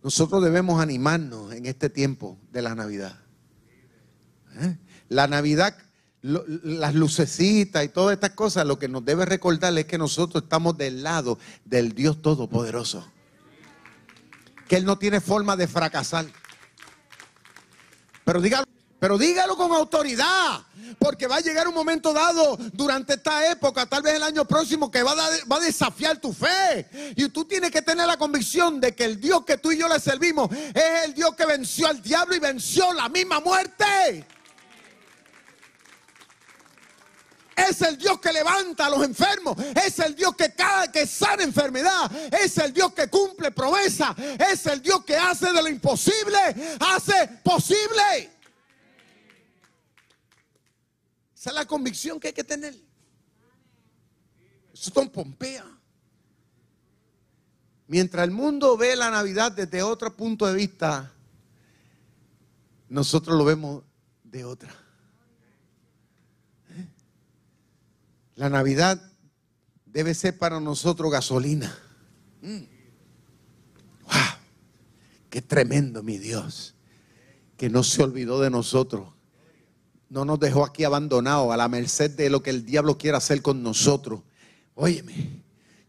[0.02, 3.18] Nosotros debemos animarnos en este tiempo de la Navidad.
[4.60, 4.76] ¿Eh?
[5.08, 5.78] La Navidad,
[6.20, 10.76] las lucecitas y todas estas cosas, lo que nos debe recordar es que nosotros estamos
[10.76, 13.10] del lado del Dios Todopoderoso.
[14.68, 16.26] Que Él no tiene forma de fracasar.
[18.26, 18.66] Pero dígalo,
[19.04, 20.62] pero dígalo con autoridad.
[20.98, 24.90] Porque va a llegar un momento dado durante esta época, tal vez el año próximo,
[24.90, 27.12] que va a, desafiar tu fe.
[27.14, 29.88] Y tú tienes que tener la convicción de que el Dios que tú y yo
[29.88, 34.24] le servimos es el Dios que venció al diablo y venció la misma muerte.
[37.56, 39.54] Es el Dios que levanta a los enfermos.
[39.84, 42.10] Es el Dios que, cada, que sana enfermedad.
[42.42, 44.16] Es el Dios que cumple promesa.
[44.50, 46.38] Es el Dios que hace de lo imposible,
[46.80, 48.33] hace posible.
[51.44, 52.72] Esa es la convicción que hay que tener.
[54.72, 55.66] Eso es Don Pompea.
[57.86, 61.12] Mientras el mundo ve la Navidad desde otro punto de vista,
[62.88, 63.84] nosotros lo vemos
[64.22, 64.74] de otra.
[66.70, 66.88] ¿Eh?
[68.36, 69.12] La Navidad
[69.84, 71.78] debe ser para nosotros gasolina.
[72.40, 72.52] ¡Wow!
[72.52, 72.66] Mm.
[75.28, 76.74] ¡Qué tremendo, mi Dios!
[77.58, 79.13] Que no se olvidó de nosotros
[80.08, 83.42] no nos dejó aquí abandonados a la merced de lo que el diablo quiera hacer
[83.42, 84.20] con nosotros.
[84.74, 85.44] Óyeme,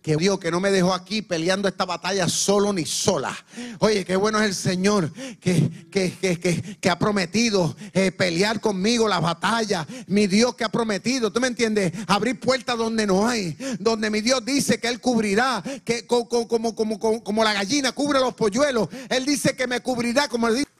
[0.06, 3.36] que Dios que no me dejó aquí peleando esta batalla solo ni sola.
[3.80, 9.88] Oye, qué bueno es el Señor que, que, ha prometido eh, pelear conmigo la batalla.
[10.06, 11.92] Mi Dios que ha prometido, ¿tú me entiendes?
[12.06, 13.58] Abrir puertas donde no hay.
[13.80, 18.20] Donde mi Dios dice que Él cubrirá, que como, como, como, como la gallina cubre
[18.20, 18.88] los polluelos.
[19.10, 20.75] Él dice que me cubrirá, como él dice.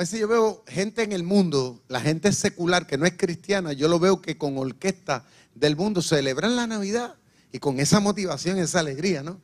[0.00, 3.74] A veces yo veo gente en el mundo, la gente secular que no es cristiana,
[3.74, 7.16] yo lo veo que con orquesta del mundo celebran la Navidad
[7.52, 9.42] y con esa motivación, esa alegría, ¿no?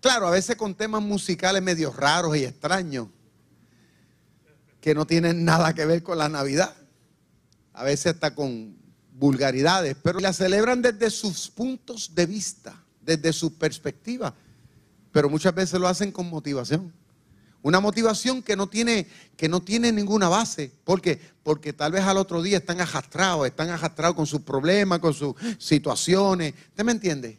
[0.00, 3.06] Claro, a veces con temas musicales medio raros y extraños
[4.80, 6.74] que no tienen nada que ver con la Navidad.
[7.72, 8.76] A veces hasta con
[9.12, 14.34] vulgaridades, pero la celebran desde sus puntos de vista, desde su perspectiva,
[15.12, 16.92] pero muchas veces lo hacen con motivación.
[17.64, 19.06] Una motivación que no tiene,
[19.38, 20.70] que no tiene ninguna base.
[20.84, 21.18] ¿Por qué?
[21.42, 25.34] Porque tal vez al otro día están arrastrados, están arrastrados con sus problemas, con sus
[25.58, 26.52] situaciones.
[26.68, 27.38] ¿Usted me entiende?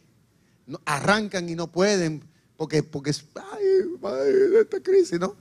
[0.84, 2.24] arrancan y no pueden
[2.56, 5.36] porque, porque es, ay, esta crisis, ¿no?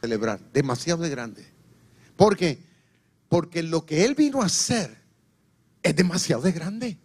[0.00, 1.44] Celebrar, demasiado de grande.
[2.14, 2.58] ¿Por qué?
[3.28, 4.96] Porque lo que Él vino a hacer
[5.82, 6.98] es demasiado de grande.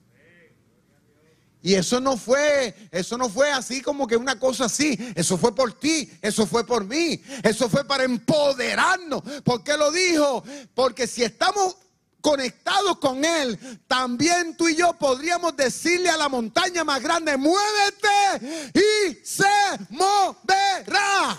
[1.67, 4.97] Y eso no fue, eso no fue así como que una cosa así.
[5.15, 9.21] Eso fue por ti, eso fue por mí, eso fue para empoderarnos.
[9.43, 10.45] ¿Por qué lo dijo?
[10.73, 11.75] Porque si estamos
[12.21, 18.71] conectados con Él, también tú y yo podríamos decirle a la montaña más grande, muévete
[18.73, 19.43] y se
[19.89, 21.37] moverá.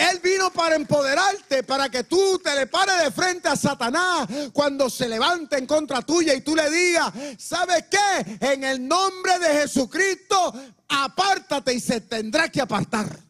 [0.00, 4.88] Él vino para empoderarte, para que tú te le pares de frente a Satanás cuando
[4.88, 8.38] se levante en contra tuya y tú le digas, ¿sabes qué?
[8.40, 10.54] En el nombre de Jesucristo,
[10.88, 13.29] apártate y se tendrá que apartar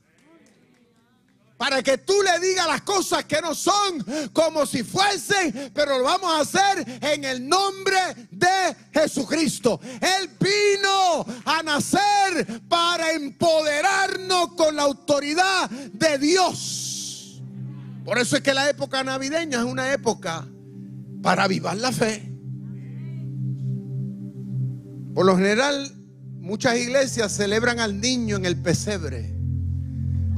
[1.61, 6.05] para que tú le digas las cosas que no son como si fuesen, pero lo
[6.05, 7.99] vamos a hacer en el nombre
[8.31, 9.79] de Jesucristo.
[10.01, 17.42] Él vino a nacer para empoderarnos con la autoridad de Dios.
[18.07, 20.49] Por eso es que la época navideña es una época
[21.23, 22.27] para avivar la fe.
[25.14, 25.92] Por lo general,
[26.38, 29.39] muchas iglesias celebran al niño en el pesebre.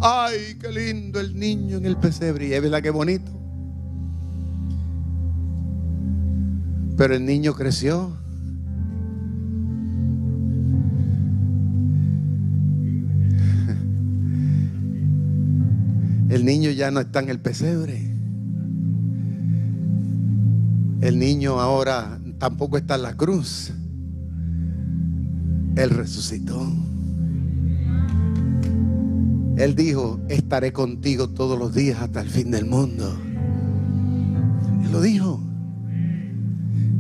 [0.05, 2.49] Ay, qué lindo el niño en el pesebre.
[2.49, 3.31] Y es verdad que bonito.
[6.97, 8.17] Pero el niño creció.
[16.29, 18.13] El niño ya no está en el pesebre.
[21.01, 23.73] El niño ahora tampoco está en la cruz.
[25.77, 26.92] Él resucitó.
[29.57, 33.17] Él dijo, estaré contigo todos los días hasta el fin del mundo.
[34.85, 35.41] Él lo dijo.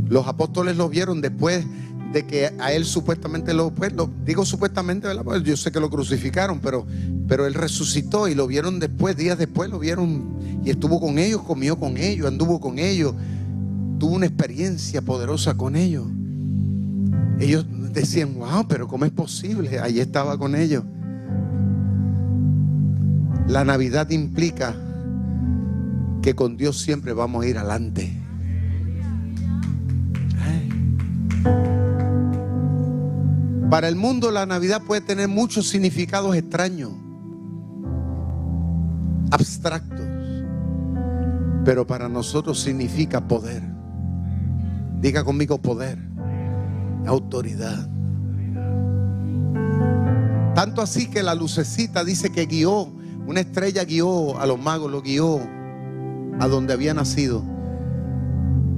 [0.09, 1.65] Los apóstoles lo vieron después
[2.12, 3.93] de que a él supuestamente lo, pues,
[4.25, 6.87] digo supuestamente, pues yo sé que lo crucificaron, pero,
[7.27, 11.43] pero él resucitó y lo vieron después, días después lo vieron y estuvo con ellos,
[11.43, 13.15] comió con ellos, anduvo con ellos,
[13.99, 16.05] tuvo una experiencia poderosa con ellos.
[17.41, 19.81] Ellos decían, wow, pero ¿cómo es posible?
[19.81, 20.85] Allí estaba con ellos.
[23.49, 24.75] La Navidad implica
[26.23, 28.23] que con Dios siempre vamos a ir adelante.
[33.69, 36.91] Para el mundo la Navidad puede tener muchos significados extraños,
[39.31, 40.07] abstractos,
[41.65, 43.63] pero para nosotros significa poder.
[45.01, 45.99] Diga conmigo poder,
[47.07, 47.89] autoridad.
[50.55, 52.93] Tanto así que la lucecita dice que guió
[53.27, 55.41] una estrella guió a los magos, lo guió
[56.39, 57.43] a donde había nacido.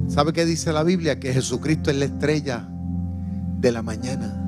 [0.07, 1.19] ¿Sabe qué dice la Biblia?
[1.19, 2.67] Que Jesucristo es la estrella
[3.59, 4.41] de la mañana.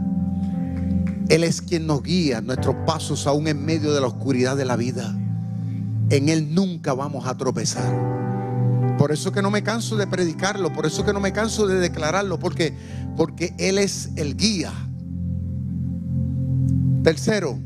[1.29, 4.75] Él es quien nos guía nuestros pasos aún en medio de la oscuridad de la
[4.75, 5.15] vida.
[6.09, 8.95] En Él nunca vamos a tropezar.
[8.97, 11.79] Por eso que no me canso de predicarlo, por eso que no me canso de
[11.79, 12.73] declararlo, porque,
[13.15, 14.71] porque Él es el guía.
[17.03, 17.59] Tercero,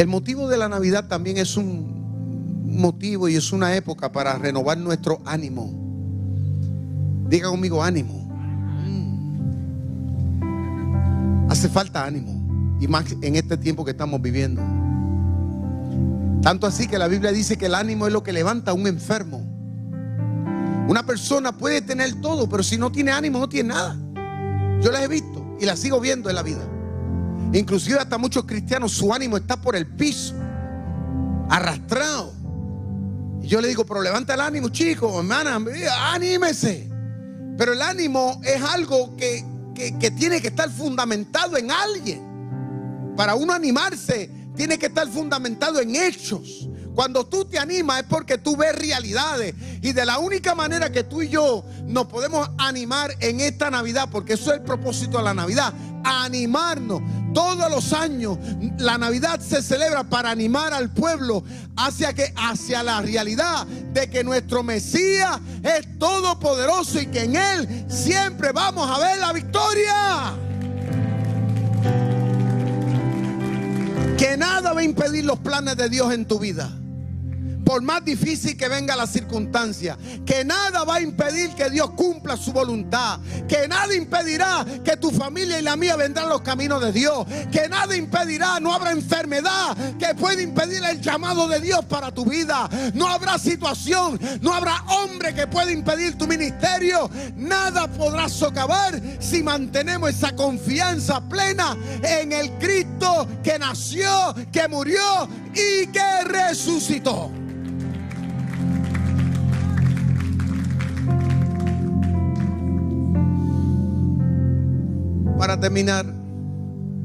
[0.00, 4.78] el motivo de la Navidad también es un motivo y es una época para renovar
[4.78, 5.70] nuestro ánimo.
[7.28, 8.14] Diga conmigo ánimo.
[8.82, 9.50] Mm.
[11.50, 12.78] Hace falta ánimo.
[12.80, 14.62] Y más en este tiempo que estamos viviendo.
[16.40, 18.86] Tanto así que la Biblia dice que el ánimo es lo que levanta a un
[18.86, 19.42] enfermo.
[20.88, 23.98] Una persona puede tener todo, pero si no tiene ánimo no tiene nada.
[24.80, 26.66] Yo las he visto y las sigo viendo en la vida.
[27.52, 30.34] Inclusive hasta muchos cristianos, su ánimo está por el piso,
[31.48, 32.32] arrastrado.
[33.42, 35.58] Y yo le digo, pero levanta el ánimo, chicos, hermana,
[36.12, 36.88] anímese.
[37.58, 39.44] Pero el ánimo es algo que,
[39.74, 43.14] que tiene que estar fundamentado en alguien.
[43.16, 46.68] Para uno animarse, tiene que estar fundamentado en hechos.
[47.00, 49.54] Cuando tú te animas es porque tú ves realidades.
[49.80, 54.10] Y de la única manera que tú y yo nos podemos animar en esta Navidad,
[54.12, 55.72] porque eso es el propósito de la Navidad,
[56.04, 57.00] animarnos.
[57.32, 58.36] Todos los años
[58.76, 61.42] la Navidad se celebra para animar al pueblo
[61.74, 67.86] hacia que hacia la realidad de que nuestro Mesías es todopoderoso y que en él
[67.88, 70.34] siempre vamos a ver la victoria.
[74.18, 76.70] Que nada va a impedir los planes de Dios en tu vida
[77.64, 82.36] por más difícil que venga la circunstancia, que nada va a impedir que Dios cumpla
[82.36, 86.92] su voluntad, que nada impedirá que tu familia y la mía vendrán los caminos de
[86.92, 92.10] Dios, que nada impedirá, no habrá enfermedad que pueda impedir el llamado de Dios para
[92.10, 98.28] tu vida, no habrá situación, no habrá hombre que pueda impedir tu ministerio, nada podrá
[98.28, 106.24] socavar si mantenemos esa confianza plena en el Cristo que nació, que murió y que
[106.24, 107.30] resucitó.
[115.40, 116.04] Para terminar,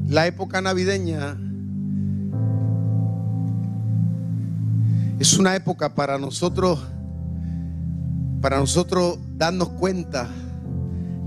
[0.08, 1.38] la época navideña
[5.18, 6.86] es una época para nosotros,
[8.42, 10.28] para nosotros darnos cuenta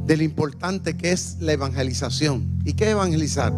[0.06, 2.62] de lo importante que es la evangelización.
[2.64, 3.54] ¿Y qué evangelizar?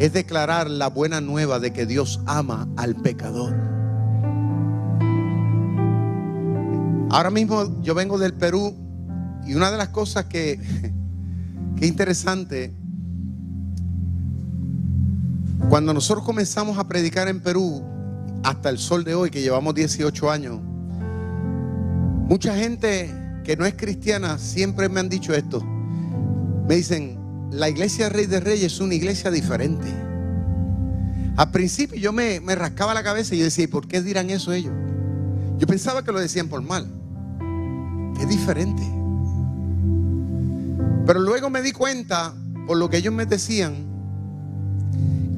[0.00, 3.54] Es declarar la buena nueva de que Dios ama al pecador.
[7.10, 8.74] Ahora mismo yo vengo del Perú
[9.46, 10.58] y una de las cosas que,
[11.78, 12.74] que interesante
[15.68, 17.84] cuando nosotros comenzamos a predicar en Perú,
[18.44, 20.60] hasta el sol de hoy, que llevamos 18 años,
[22.28, 23.12] mucha gente
[23.44, 25.62] que no es cristiana siempre me han dicho esto.
[26.68, 27.18] Me dicen,
[27.50, 29.86] la iglesia Rey de Reyes es una iglesia diferente.
[31.36, 34.30] Al principio yo me, me rascaba la cabeza y yo decía, ¿y por qué dirán
[34.30, 34.72] eso ellos?
[35.58, 36.86] Yo pensaba que lo decían por mal.
[38.20, 38.82] Es diferente.
[41.06, 42.34] Pero luego me di cuenta,
[42.66, 43.85] por lo que ellos me decían,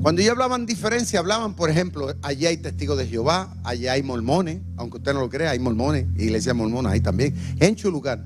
[0.03, 4.61] cuando ellos hablaban diferencia, hablaban, por ejemplo, allí hay testigos de Jehová, allí hay mormones,
[4.77, 8.25] aunque usted no lo crea, hay mormones, iglesia mormona ahí también, en lugar.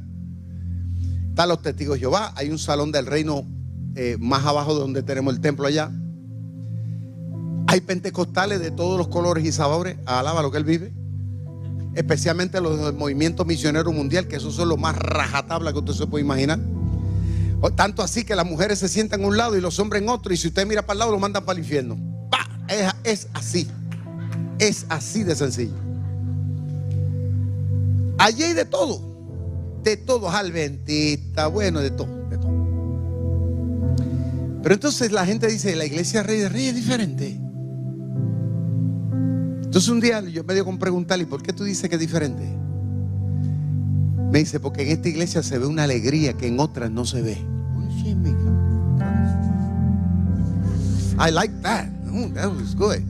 [1.31, 3.47] Están los testigos de Jehová, hay un salón del reino
[3.95, 5.91] eh, más abajo de donde tenemos el templo allá.
[7.69, 10.93] Hay pentecostales de todos los colores y sabores, alaba lo que él vive.
[11.95, 16.07] Especialmente los del movimiento misionero mundial, que esos son los más rajatabla que usted se
[16.07, 16.59] puede imaginar.
[17.71, 20.33] Tanto así que las mujeres se sientan en un lado y los hombres en otro.
[20.33, 21.97] Y si usted mira para el lado, lo mandan para el infierno.
[22.69, 23.69] Es, es así.
[24.59, 25.75] Es así de sencillo.
[28.19, 29.01] Allí hay de todo.
[29.83, 30.29] De todo.
[30.31, 32.29] Alventista, bueno, de todo.
[32.29, 32.53] De todo.
[34.63, 37.39] Pero entonces la gente dice, la iglesia Rey de Reyes es diferente.
[39.65, 42.45] Entonces un día yo me dio con preguntarle, ¿por qué tú dices que es diferente?
[44.31, 47.23] Me dice, porque en esta iglesia se ve una alegría que en otras no se
[47.23, 47.52] ve.
[51.23, 51.87] I like that.
[52.35, 53.01] that was good.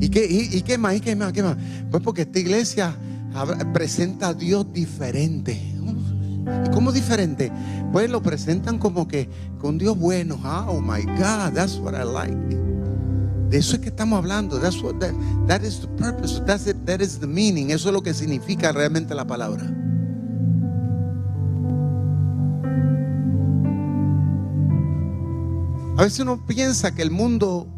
[0.00, 0.94] ¿Y qué, y, qué más?
[0.94, 1.32] ¿Y qué más?
[1.32, 1.56] ¿Qué más?
[1.90, 2.94] Pues porque esta iglesia
[3.72, 5.52] presenta a Dios diferente.
[5.52, 7.50] ¿Y cómo diferente?
[7.90, 9.28] Pues lo presentan como que
[9.58, 10.38] con Dios bueno.
[10.68, 12.36] Oh my God, that's what I like.
[13.50, 14.60] De eso es que estamos hablando.
[14.60, 14.94] That's what
[15.48, 16.40] that is the purpose.
[16.46, 17.70] That's it, that is the meaning.
[17.70, 19.83] Eso es lo que significa realmente la palabra.
[25.96, 27.68] A veces uno piensa que el mundo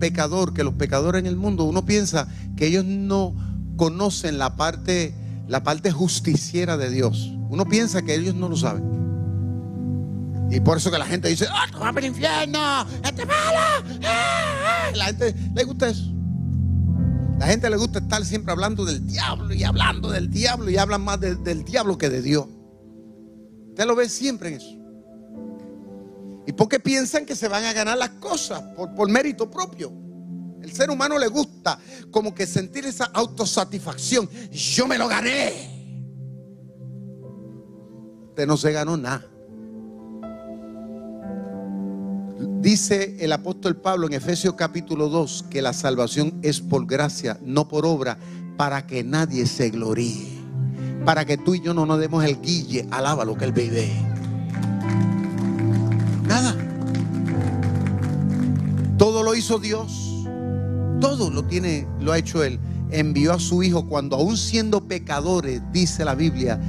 [0.00, 3.34] pecador, que los pecadores en el mundo, uno piensa que ellos no
[3.76, 5.14] conocen la parte,
[5.46, 7.32] la parte justiciera de Dios.
[7.48, 8.84] Uno piensa que ellos no lo saben.
[10.50, 12.86] Y por eso que la gente dice, ¡ah, para el infierno!
[13.04, 13.58] ¡Este malo!
[14.04, 14.90] ¡Ah, ah!
[14.96, 16.12] La gente le gusta eso.
[17.38, 21.02] La gente le gusta estar siempre hablando del diablo y hablando del diablo y hablan
[21.02, 22.46] más del diablo que de Dios.
[23.68, 24.79] Usted lo ve siempre en eso.
[26.46, 28.62] ¿Y por qué piensan que se van a ganar las cosas?
[28.74, 29.92] Por, mérito propio.
[30.62, 31.78] El ser humano le gusta
[32.10, 34.28] como que sentir esa autosatisfacción.
[34.50, 35.52] Yo me lo gané.
[38.28, 39.26] Usted no se ganó nada.
[42.60, 47.68] Dice el apóstol Pablo en Efesios capítulo 2 que la salvación es por gracia, no
[47.68, 48.18] por obra,
[48.56, 50.38] para que nadie se gloríe.
[51.04, 54.09] Para que tú y yo no nos demos el guille, alaba lo que él vive.
[59.40, 60.26] Hizo Dios.
[61.00, 62.60] Todo lo tiene, lo ha hecho Él.
[62.90, 66.60] Envió a su Hijo cuando aún siendo pecadores, dice la Biblia,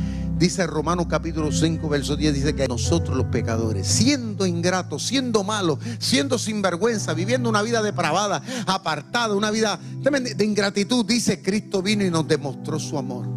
[0.41, 5.77] Dice Romanos capítulo 5, verso 10, dice que nosotros los pecadores, siendo ingratos, siendo malos,
[5.99, 12.09] siendo sinvergüenza, viviendo una vida depravada, apartada, una vida de ingratitud, dice Cristo vino y
[12.09, 13.27] nos demostró su amor.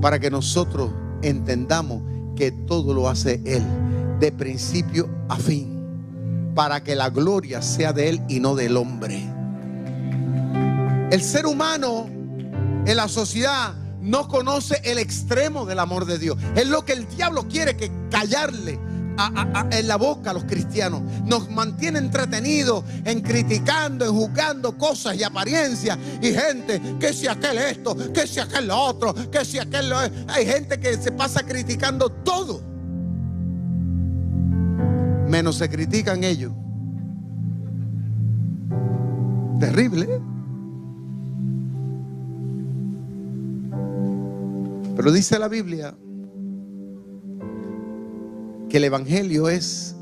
[0.00, 0.92] Para que nosotros
[1.22, 2.00] entendamos
[2.36, 3.64] que todo lo hace Él,
[4.20, 5.77] de principio a fin,
[6.58, 9.22] para que la gloria sea de Él y no del hombre.
[11.12, 12.08] El ser humano
[12.84, 16.36] en la sociedad no conoce el extremo del amor de Dios.
[16.56, 18.76] Es lo que el diablo quiere que callarle
[19.70, 21.02] en la boca a los cristianos.
[21.24, 25.96] Nos mantiene entretenidos en criticando, en juzgando cosas y apariencias.
[26.20, 29.96] Y gente, que si aquel esto, que si aquel lo otro, que si aquel lo...
[29.96, 32.67] Hay gente que se pasa criticando todo.
[35.28, 36.52] Menos se critican ellos.
[39.60, 40.06] Terrible.
[40.08, 40.20] ¿eh?
[44.96, 45.94] Pero dice la Biblia
[48.68, 49.96] que el Evangelio es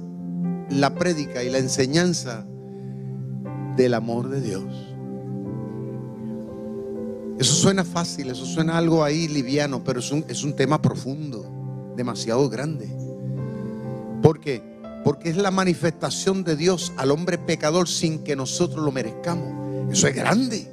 [0.70, 2.46] la prédica y la enseñanza
[3.76, 4.64] del amor de Dios.
[7.38, 11.92] Eso suena fácil, eso suena algo ahí liviano, pero es un, es un tema profundo,
[11.96, 12.88] demasiado grande.
[14.22, 14.75] ¿Por qué?
[15.06, 19.88] Porque es la manifestación de Dios al hombre pecador sin que nosotros lo merezcamos.
[19.88, 20.68] Eso es grande.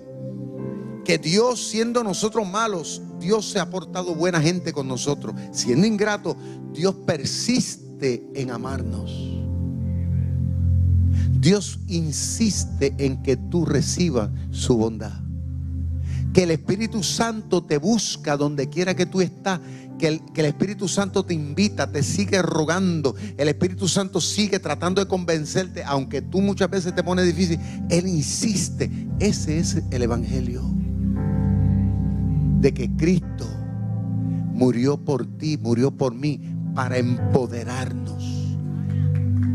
[1.05, 5.35] Que Dios, siendo nosotros malos, Dios se ha portado buena gente con nosotros.
[5.51, 6.35] Siendo ingrato,
[6.73, 9.11] Dios persiste en amarnos.
[11.39, 15.22] Dios insiste en que tú recibas su bondad.
[16.33, 19.59] Que el Espíritu Santo te busca donde quiera que tú estás.
[19.99, 23.15] Que el, que el, Espíritu Santo te invita, te sigue rogando.
[23.37, 27.59] El Espíritu Santo sigue tratando de convencerte, aunque tú muchas veces te pones difícil.
[27.89, 28.89] Él insiste.
[29.19, 30.63] Ese es el Evangelio
[32.63, 33.45] de que Cristo
[34.53, 36.39] murió por ti, murió por mí,
[36.73, 38.57] para empoderarnos,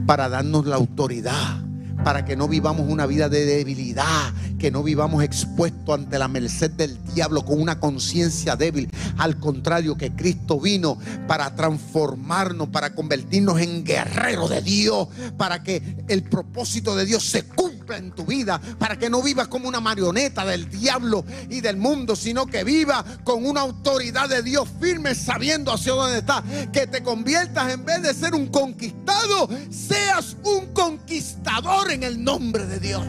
[0.06, 1.64] para darnos la autoridad,
[2.08, 6.70] para que no vivamos una vida de debilidad, que no vivamos expuestos ante la merced
[6.70, 8.90] del diablo con una conciencia débil.
[9.18, 10.96] Al contrario, que Cristo vino
[11.26, 17.42] para transformarnos, para convertirnos en guerreros de Dios, para que el propósito de Dios se
[17.42, 21.76] cumpla en tu vida, para que no vivas como una marioneta del diablo y del
[21.76, 26.86] mundo, sino que viva con una autoridad de Dios firme, sabiendo hacia dónde está, que
[26.86, 32.80] te conviertas en vez de ser un conquistado, seas un conquistador en el nombre de
[32.80, 33.06] Dios.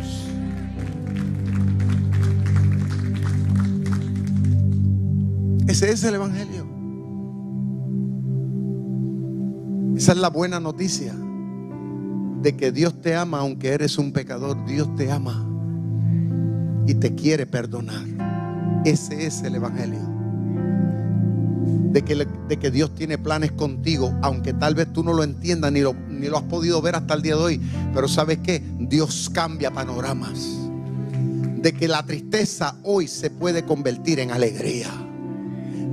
[5.67, 6.67] Ese es el Evangelio.
[9.95, 11.13] Esa es la buena noticia
[12.41, 14.65] de que Dios te ama aunque eres un pecador.
[14.65, 15.45] Dios te ama
[16.87, 18.05] y te quiere perdonar.
[18.85, 19.99] Ese es el Evangelio.
[21.91, 25.71] De que, de que, Dios tiene planes contigo, aunque tal vez tú no lo entiendas
[25.71, 27.61] ni lo, ni lo has podido ver hasta el día de hoy.
[27.93, 30.39] Pero sabes que Dios cambia panoramas.
[31.57, 34.89] De que la tristeza hoy se puede convertir en alegría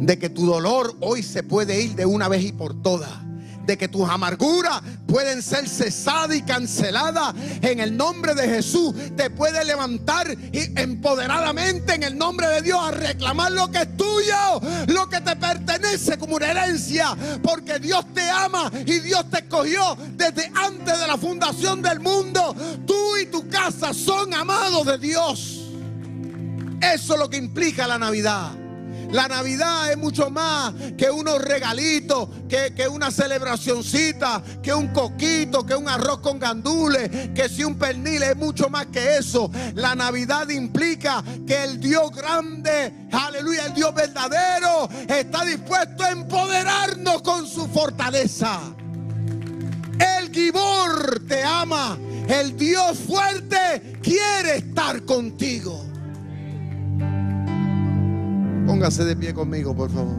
[0.01, 3.26] de que tu dolor hoy se puede ir de una vez y por todas
[3.67, 8.95] de que tus amarguras pueden ser cesadas y canceladas en el nombre de Jesús.
[9.17, 13.97] Te puede levantar y empoderadamente en el nombre de Dios a reclamar lo que es
[13.97, 19.39] tuyo, lo que te pertenece como una herencia, porque Dios te ama y Dios te
[19.39, 22.55] escogió desde antes de la fundación del mundo.
[22.87, 25.63] Tú y tu casa son amados de Dios.
[26.81, 28.66] Eso es lo que implica la Navidad.
[29.11, 35.65] La Navidad es mucho más que unos regalitos, que, que una celebracioncita, que un coquito,
[35.65, 39.51] que un arroz con gandules, que si un pernil es mucho más que eso.
[39.75, 47.23] La Navidad implica que el Dios grande, aleluya, el Dios verdadero, está dispuesto a empoderarnos
[47.23, 48.61] con su fortaleza.
[49.99, 51.99] El Gibor te ama.
[52.29, 55.86] El Dios fuerte quiere estar contigo.
[58.67, 60.17] Póngase de pie conmigo, por favor.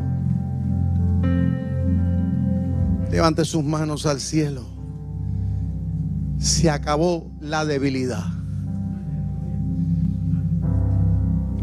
[3.12, 4.66] Levante sus manos al cielo.
[6.38, 8.24] Se acabó la debilidad.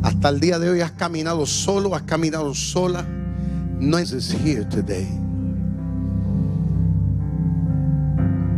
[0.03, 3.07] Hasta el día de hoy has caminado solo, has caminado sola.
[3.81, 5.09] No es here today.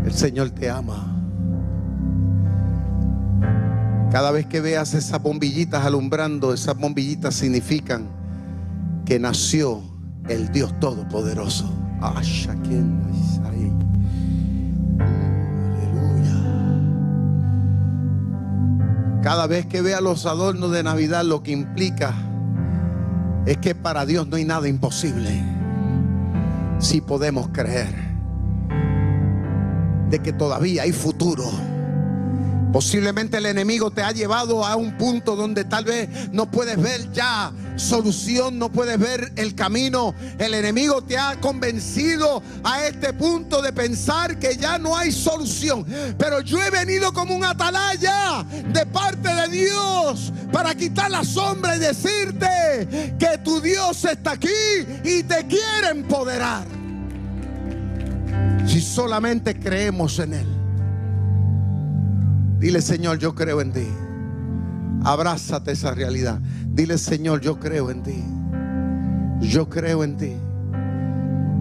[0.04, 1.12] El Señor te ama.
[4.10, 8.15] Cada vez que veas esas bombillitas alumbrando, esas bombillitas significan
[9.06, 9.82] que nació
[10.28, 11.72] el Dios Todopoderoso.
[15.62, 16.32] Aleluya.
[19.22, 22.14] Cada vez que vea los adornos de Navidad, lo que implica
[23.46, 25.42] es que para Dios no hay nada imposible.
[26.78, 27.94] Si podemos creer
[30.10, 31.44] de que todavía hay futuro
[32.72, 37.10] Posiblemente el enemigo te ha llevado a un punto donde tal vez no puedes ver
[37.12, 40.14] ya solución, no puedes ver el camino.
[40.38, 45.86] El enemigo te ha convencido a este punto de pensar que ya no hay solución.
[46.18, 51.76] Pero yo he venido como un atalaya de parte de Dios para quitar la sombra
[51.76, 54.48] y decirte que tu Dios está aquí
[55.04, 56.66] y te quiere empoderar.
[58.66, 60.65] Si solamente creemos en Él.
[62.58, 63.86] Dile, Señor, yo creo en ti.
[65.04, 66.40] Abrázate esa realidad.
[66.68, 68.24] Dile, Señor, yo creo en ti.
[69.40, 70.32] Yo creo en ti.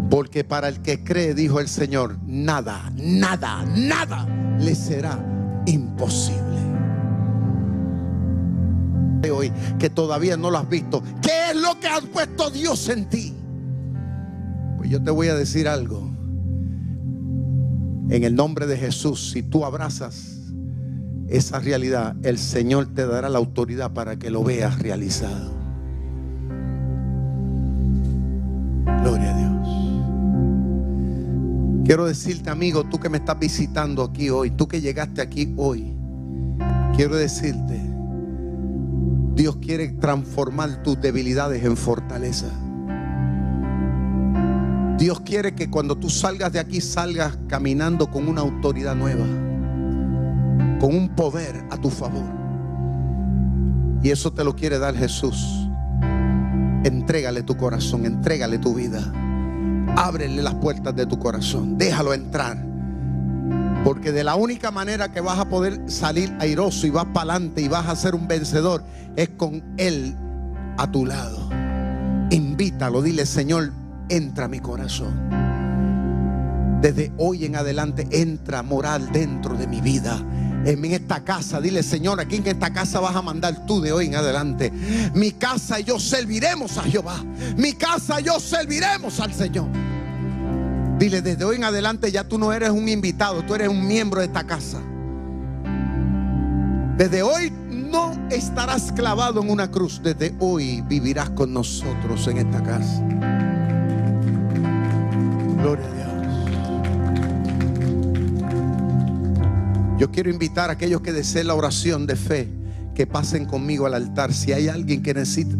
[0.09, 4.25] Porque para el que cree, dijo el Señor, nada, nada, nada
[4.59, 5.19] le será
[5.65, 6.41] imposible.
[9.33, 13.09] Hoy que todavía no lo has visto, ¿qué es lo que ha puesto Dios en
[13.09, 13.33] ti?
[14.77, 16.11] Pues yo te voy a decir algo.
[18.09, 20.34] En el nombre de Jesús, si tú abrazas
[21.27, 25.53] esa realidad, el Señor te dará la autoridad para que lo veas realizado.
[29.01, 29.51] Gloria a Dios.
[31.85, 35.93] Quiero decirte, amigo, tú que me estás visitando aquí hoy, tú que llegaste aquí hoy,
[36.95, 37.81] quiero decirte,
[39.35, 42.47] Dios quiere transformar tus debilidades en fortaleza.
[44.97, 49.44] Dios quiere que cuando tú salgas de aquí salgas caminando con una autoridad nueva
[50.79, 52.25] con un poder a tu favor.
[54.01, 55.67] Y eso te lo quiere dar Jesús.
[56.83, 59.01] Entrégale tu corazón, entrégale tu vida.
[59.95, 62.63] Ábrele las puertas de tu corazón, déjalo entrar.
[63.83, 67.61] Porque de la única manera que vas a poder salir airoso y vas para adelante
[67.61, 68.83] y vas a ser un vencedor
[69.15, 70.15] es con Él
[70.77, 71.49] a tu lado.
[72.29, 73.71] Invítalo, dile, Señor,
[74.09, 75.13] entra a mi corazón.
[76.81, 80.19] Desde hoy en adelante entra moral dentro de mi vida
[80.65, 81.61] en esta casa.
[81.61, 84.71] Dile, Señor, aquí en esta casa vas a mandar tú de hoy en adelante.
[85.13, 87.23] Mi casa y yo serviremos a Jehová.
[87.55, 89.67] Mi casa y yo serviremos al Señor.
[90.97, 94.21] Dile, desde hoy en adelante ya tú no eres un invitado, tú eres un miembro
[94.21, 94.79] de esta casa.
[96.97, 100.01] Desde hoy no estarás clavado en una cruz.
[100.01, 103.01] Desde hoy vivirás con nosotros en esta casa.
[105.57, 106.04] Gloria a Dios.
[109.97, 112.49] Yo quiero invitar a aquellos que deseen la oración de fe
[112.93, 114.33] que pasen conmigo al altar.
[114.33, 115.55] Si hay alguien que necesita,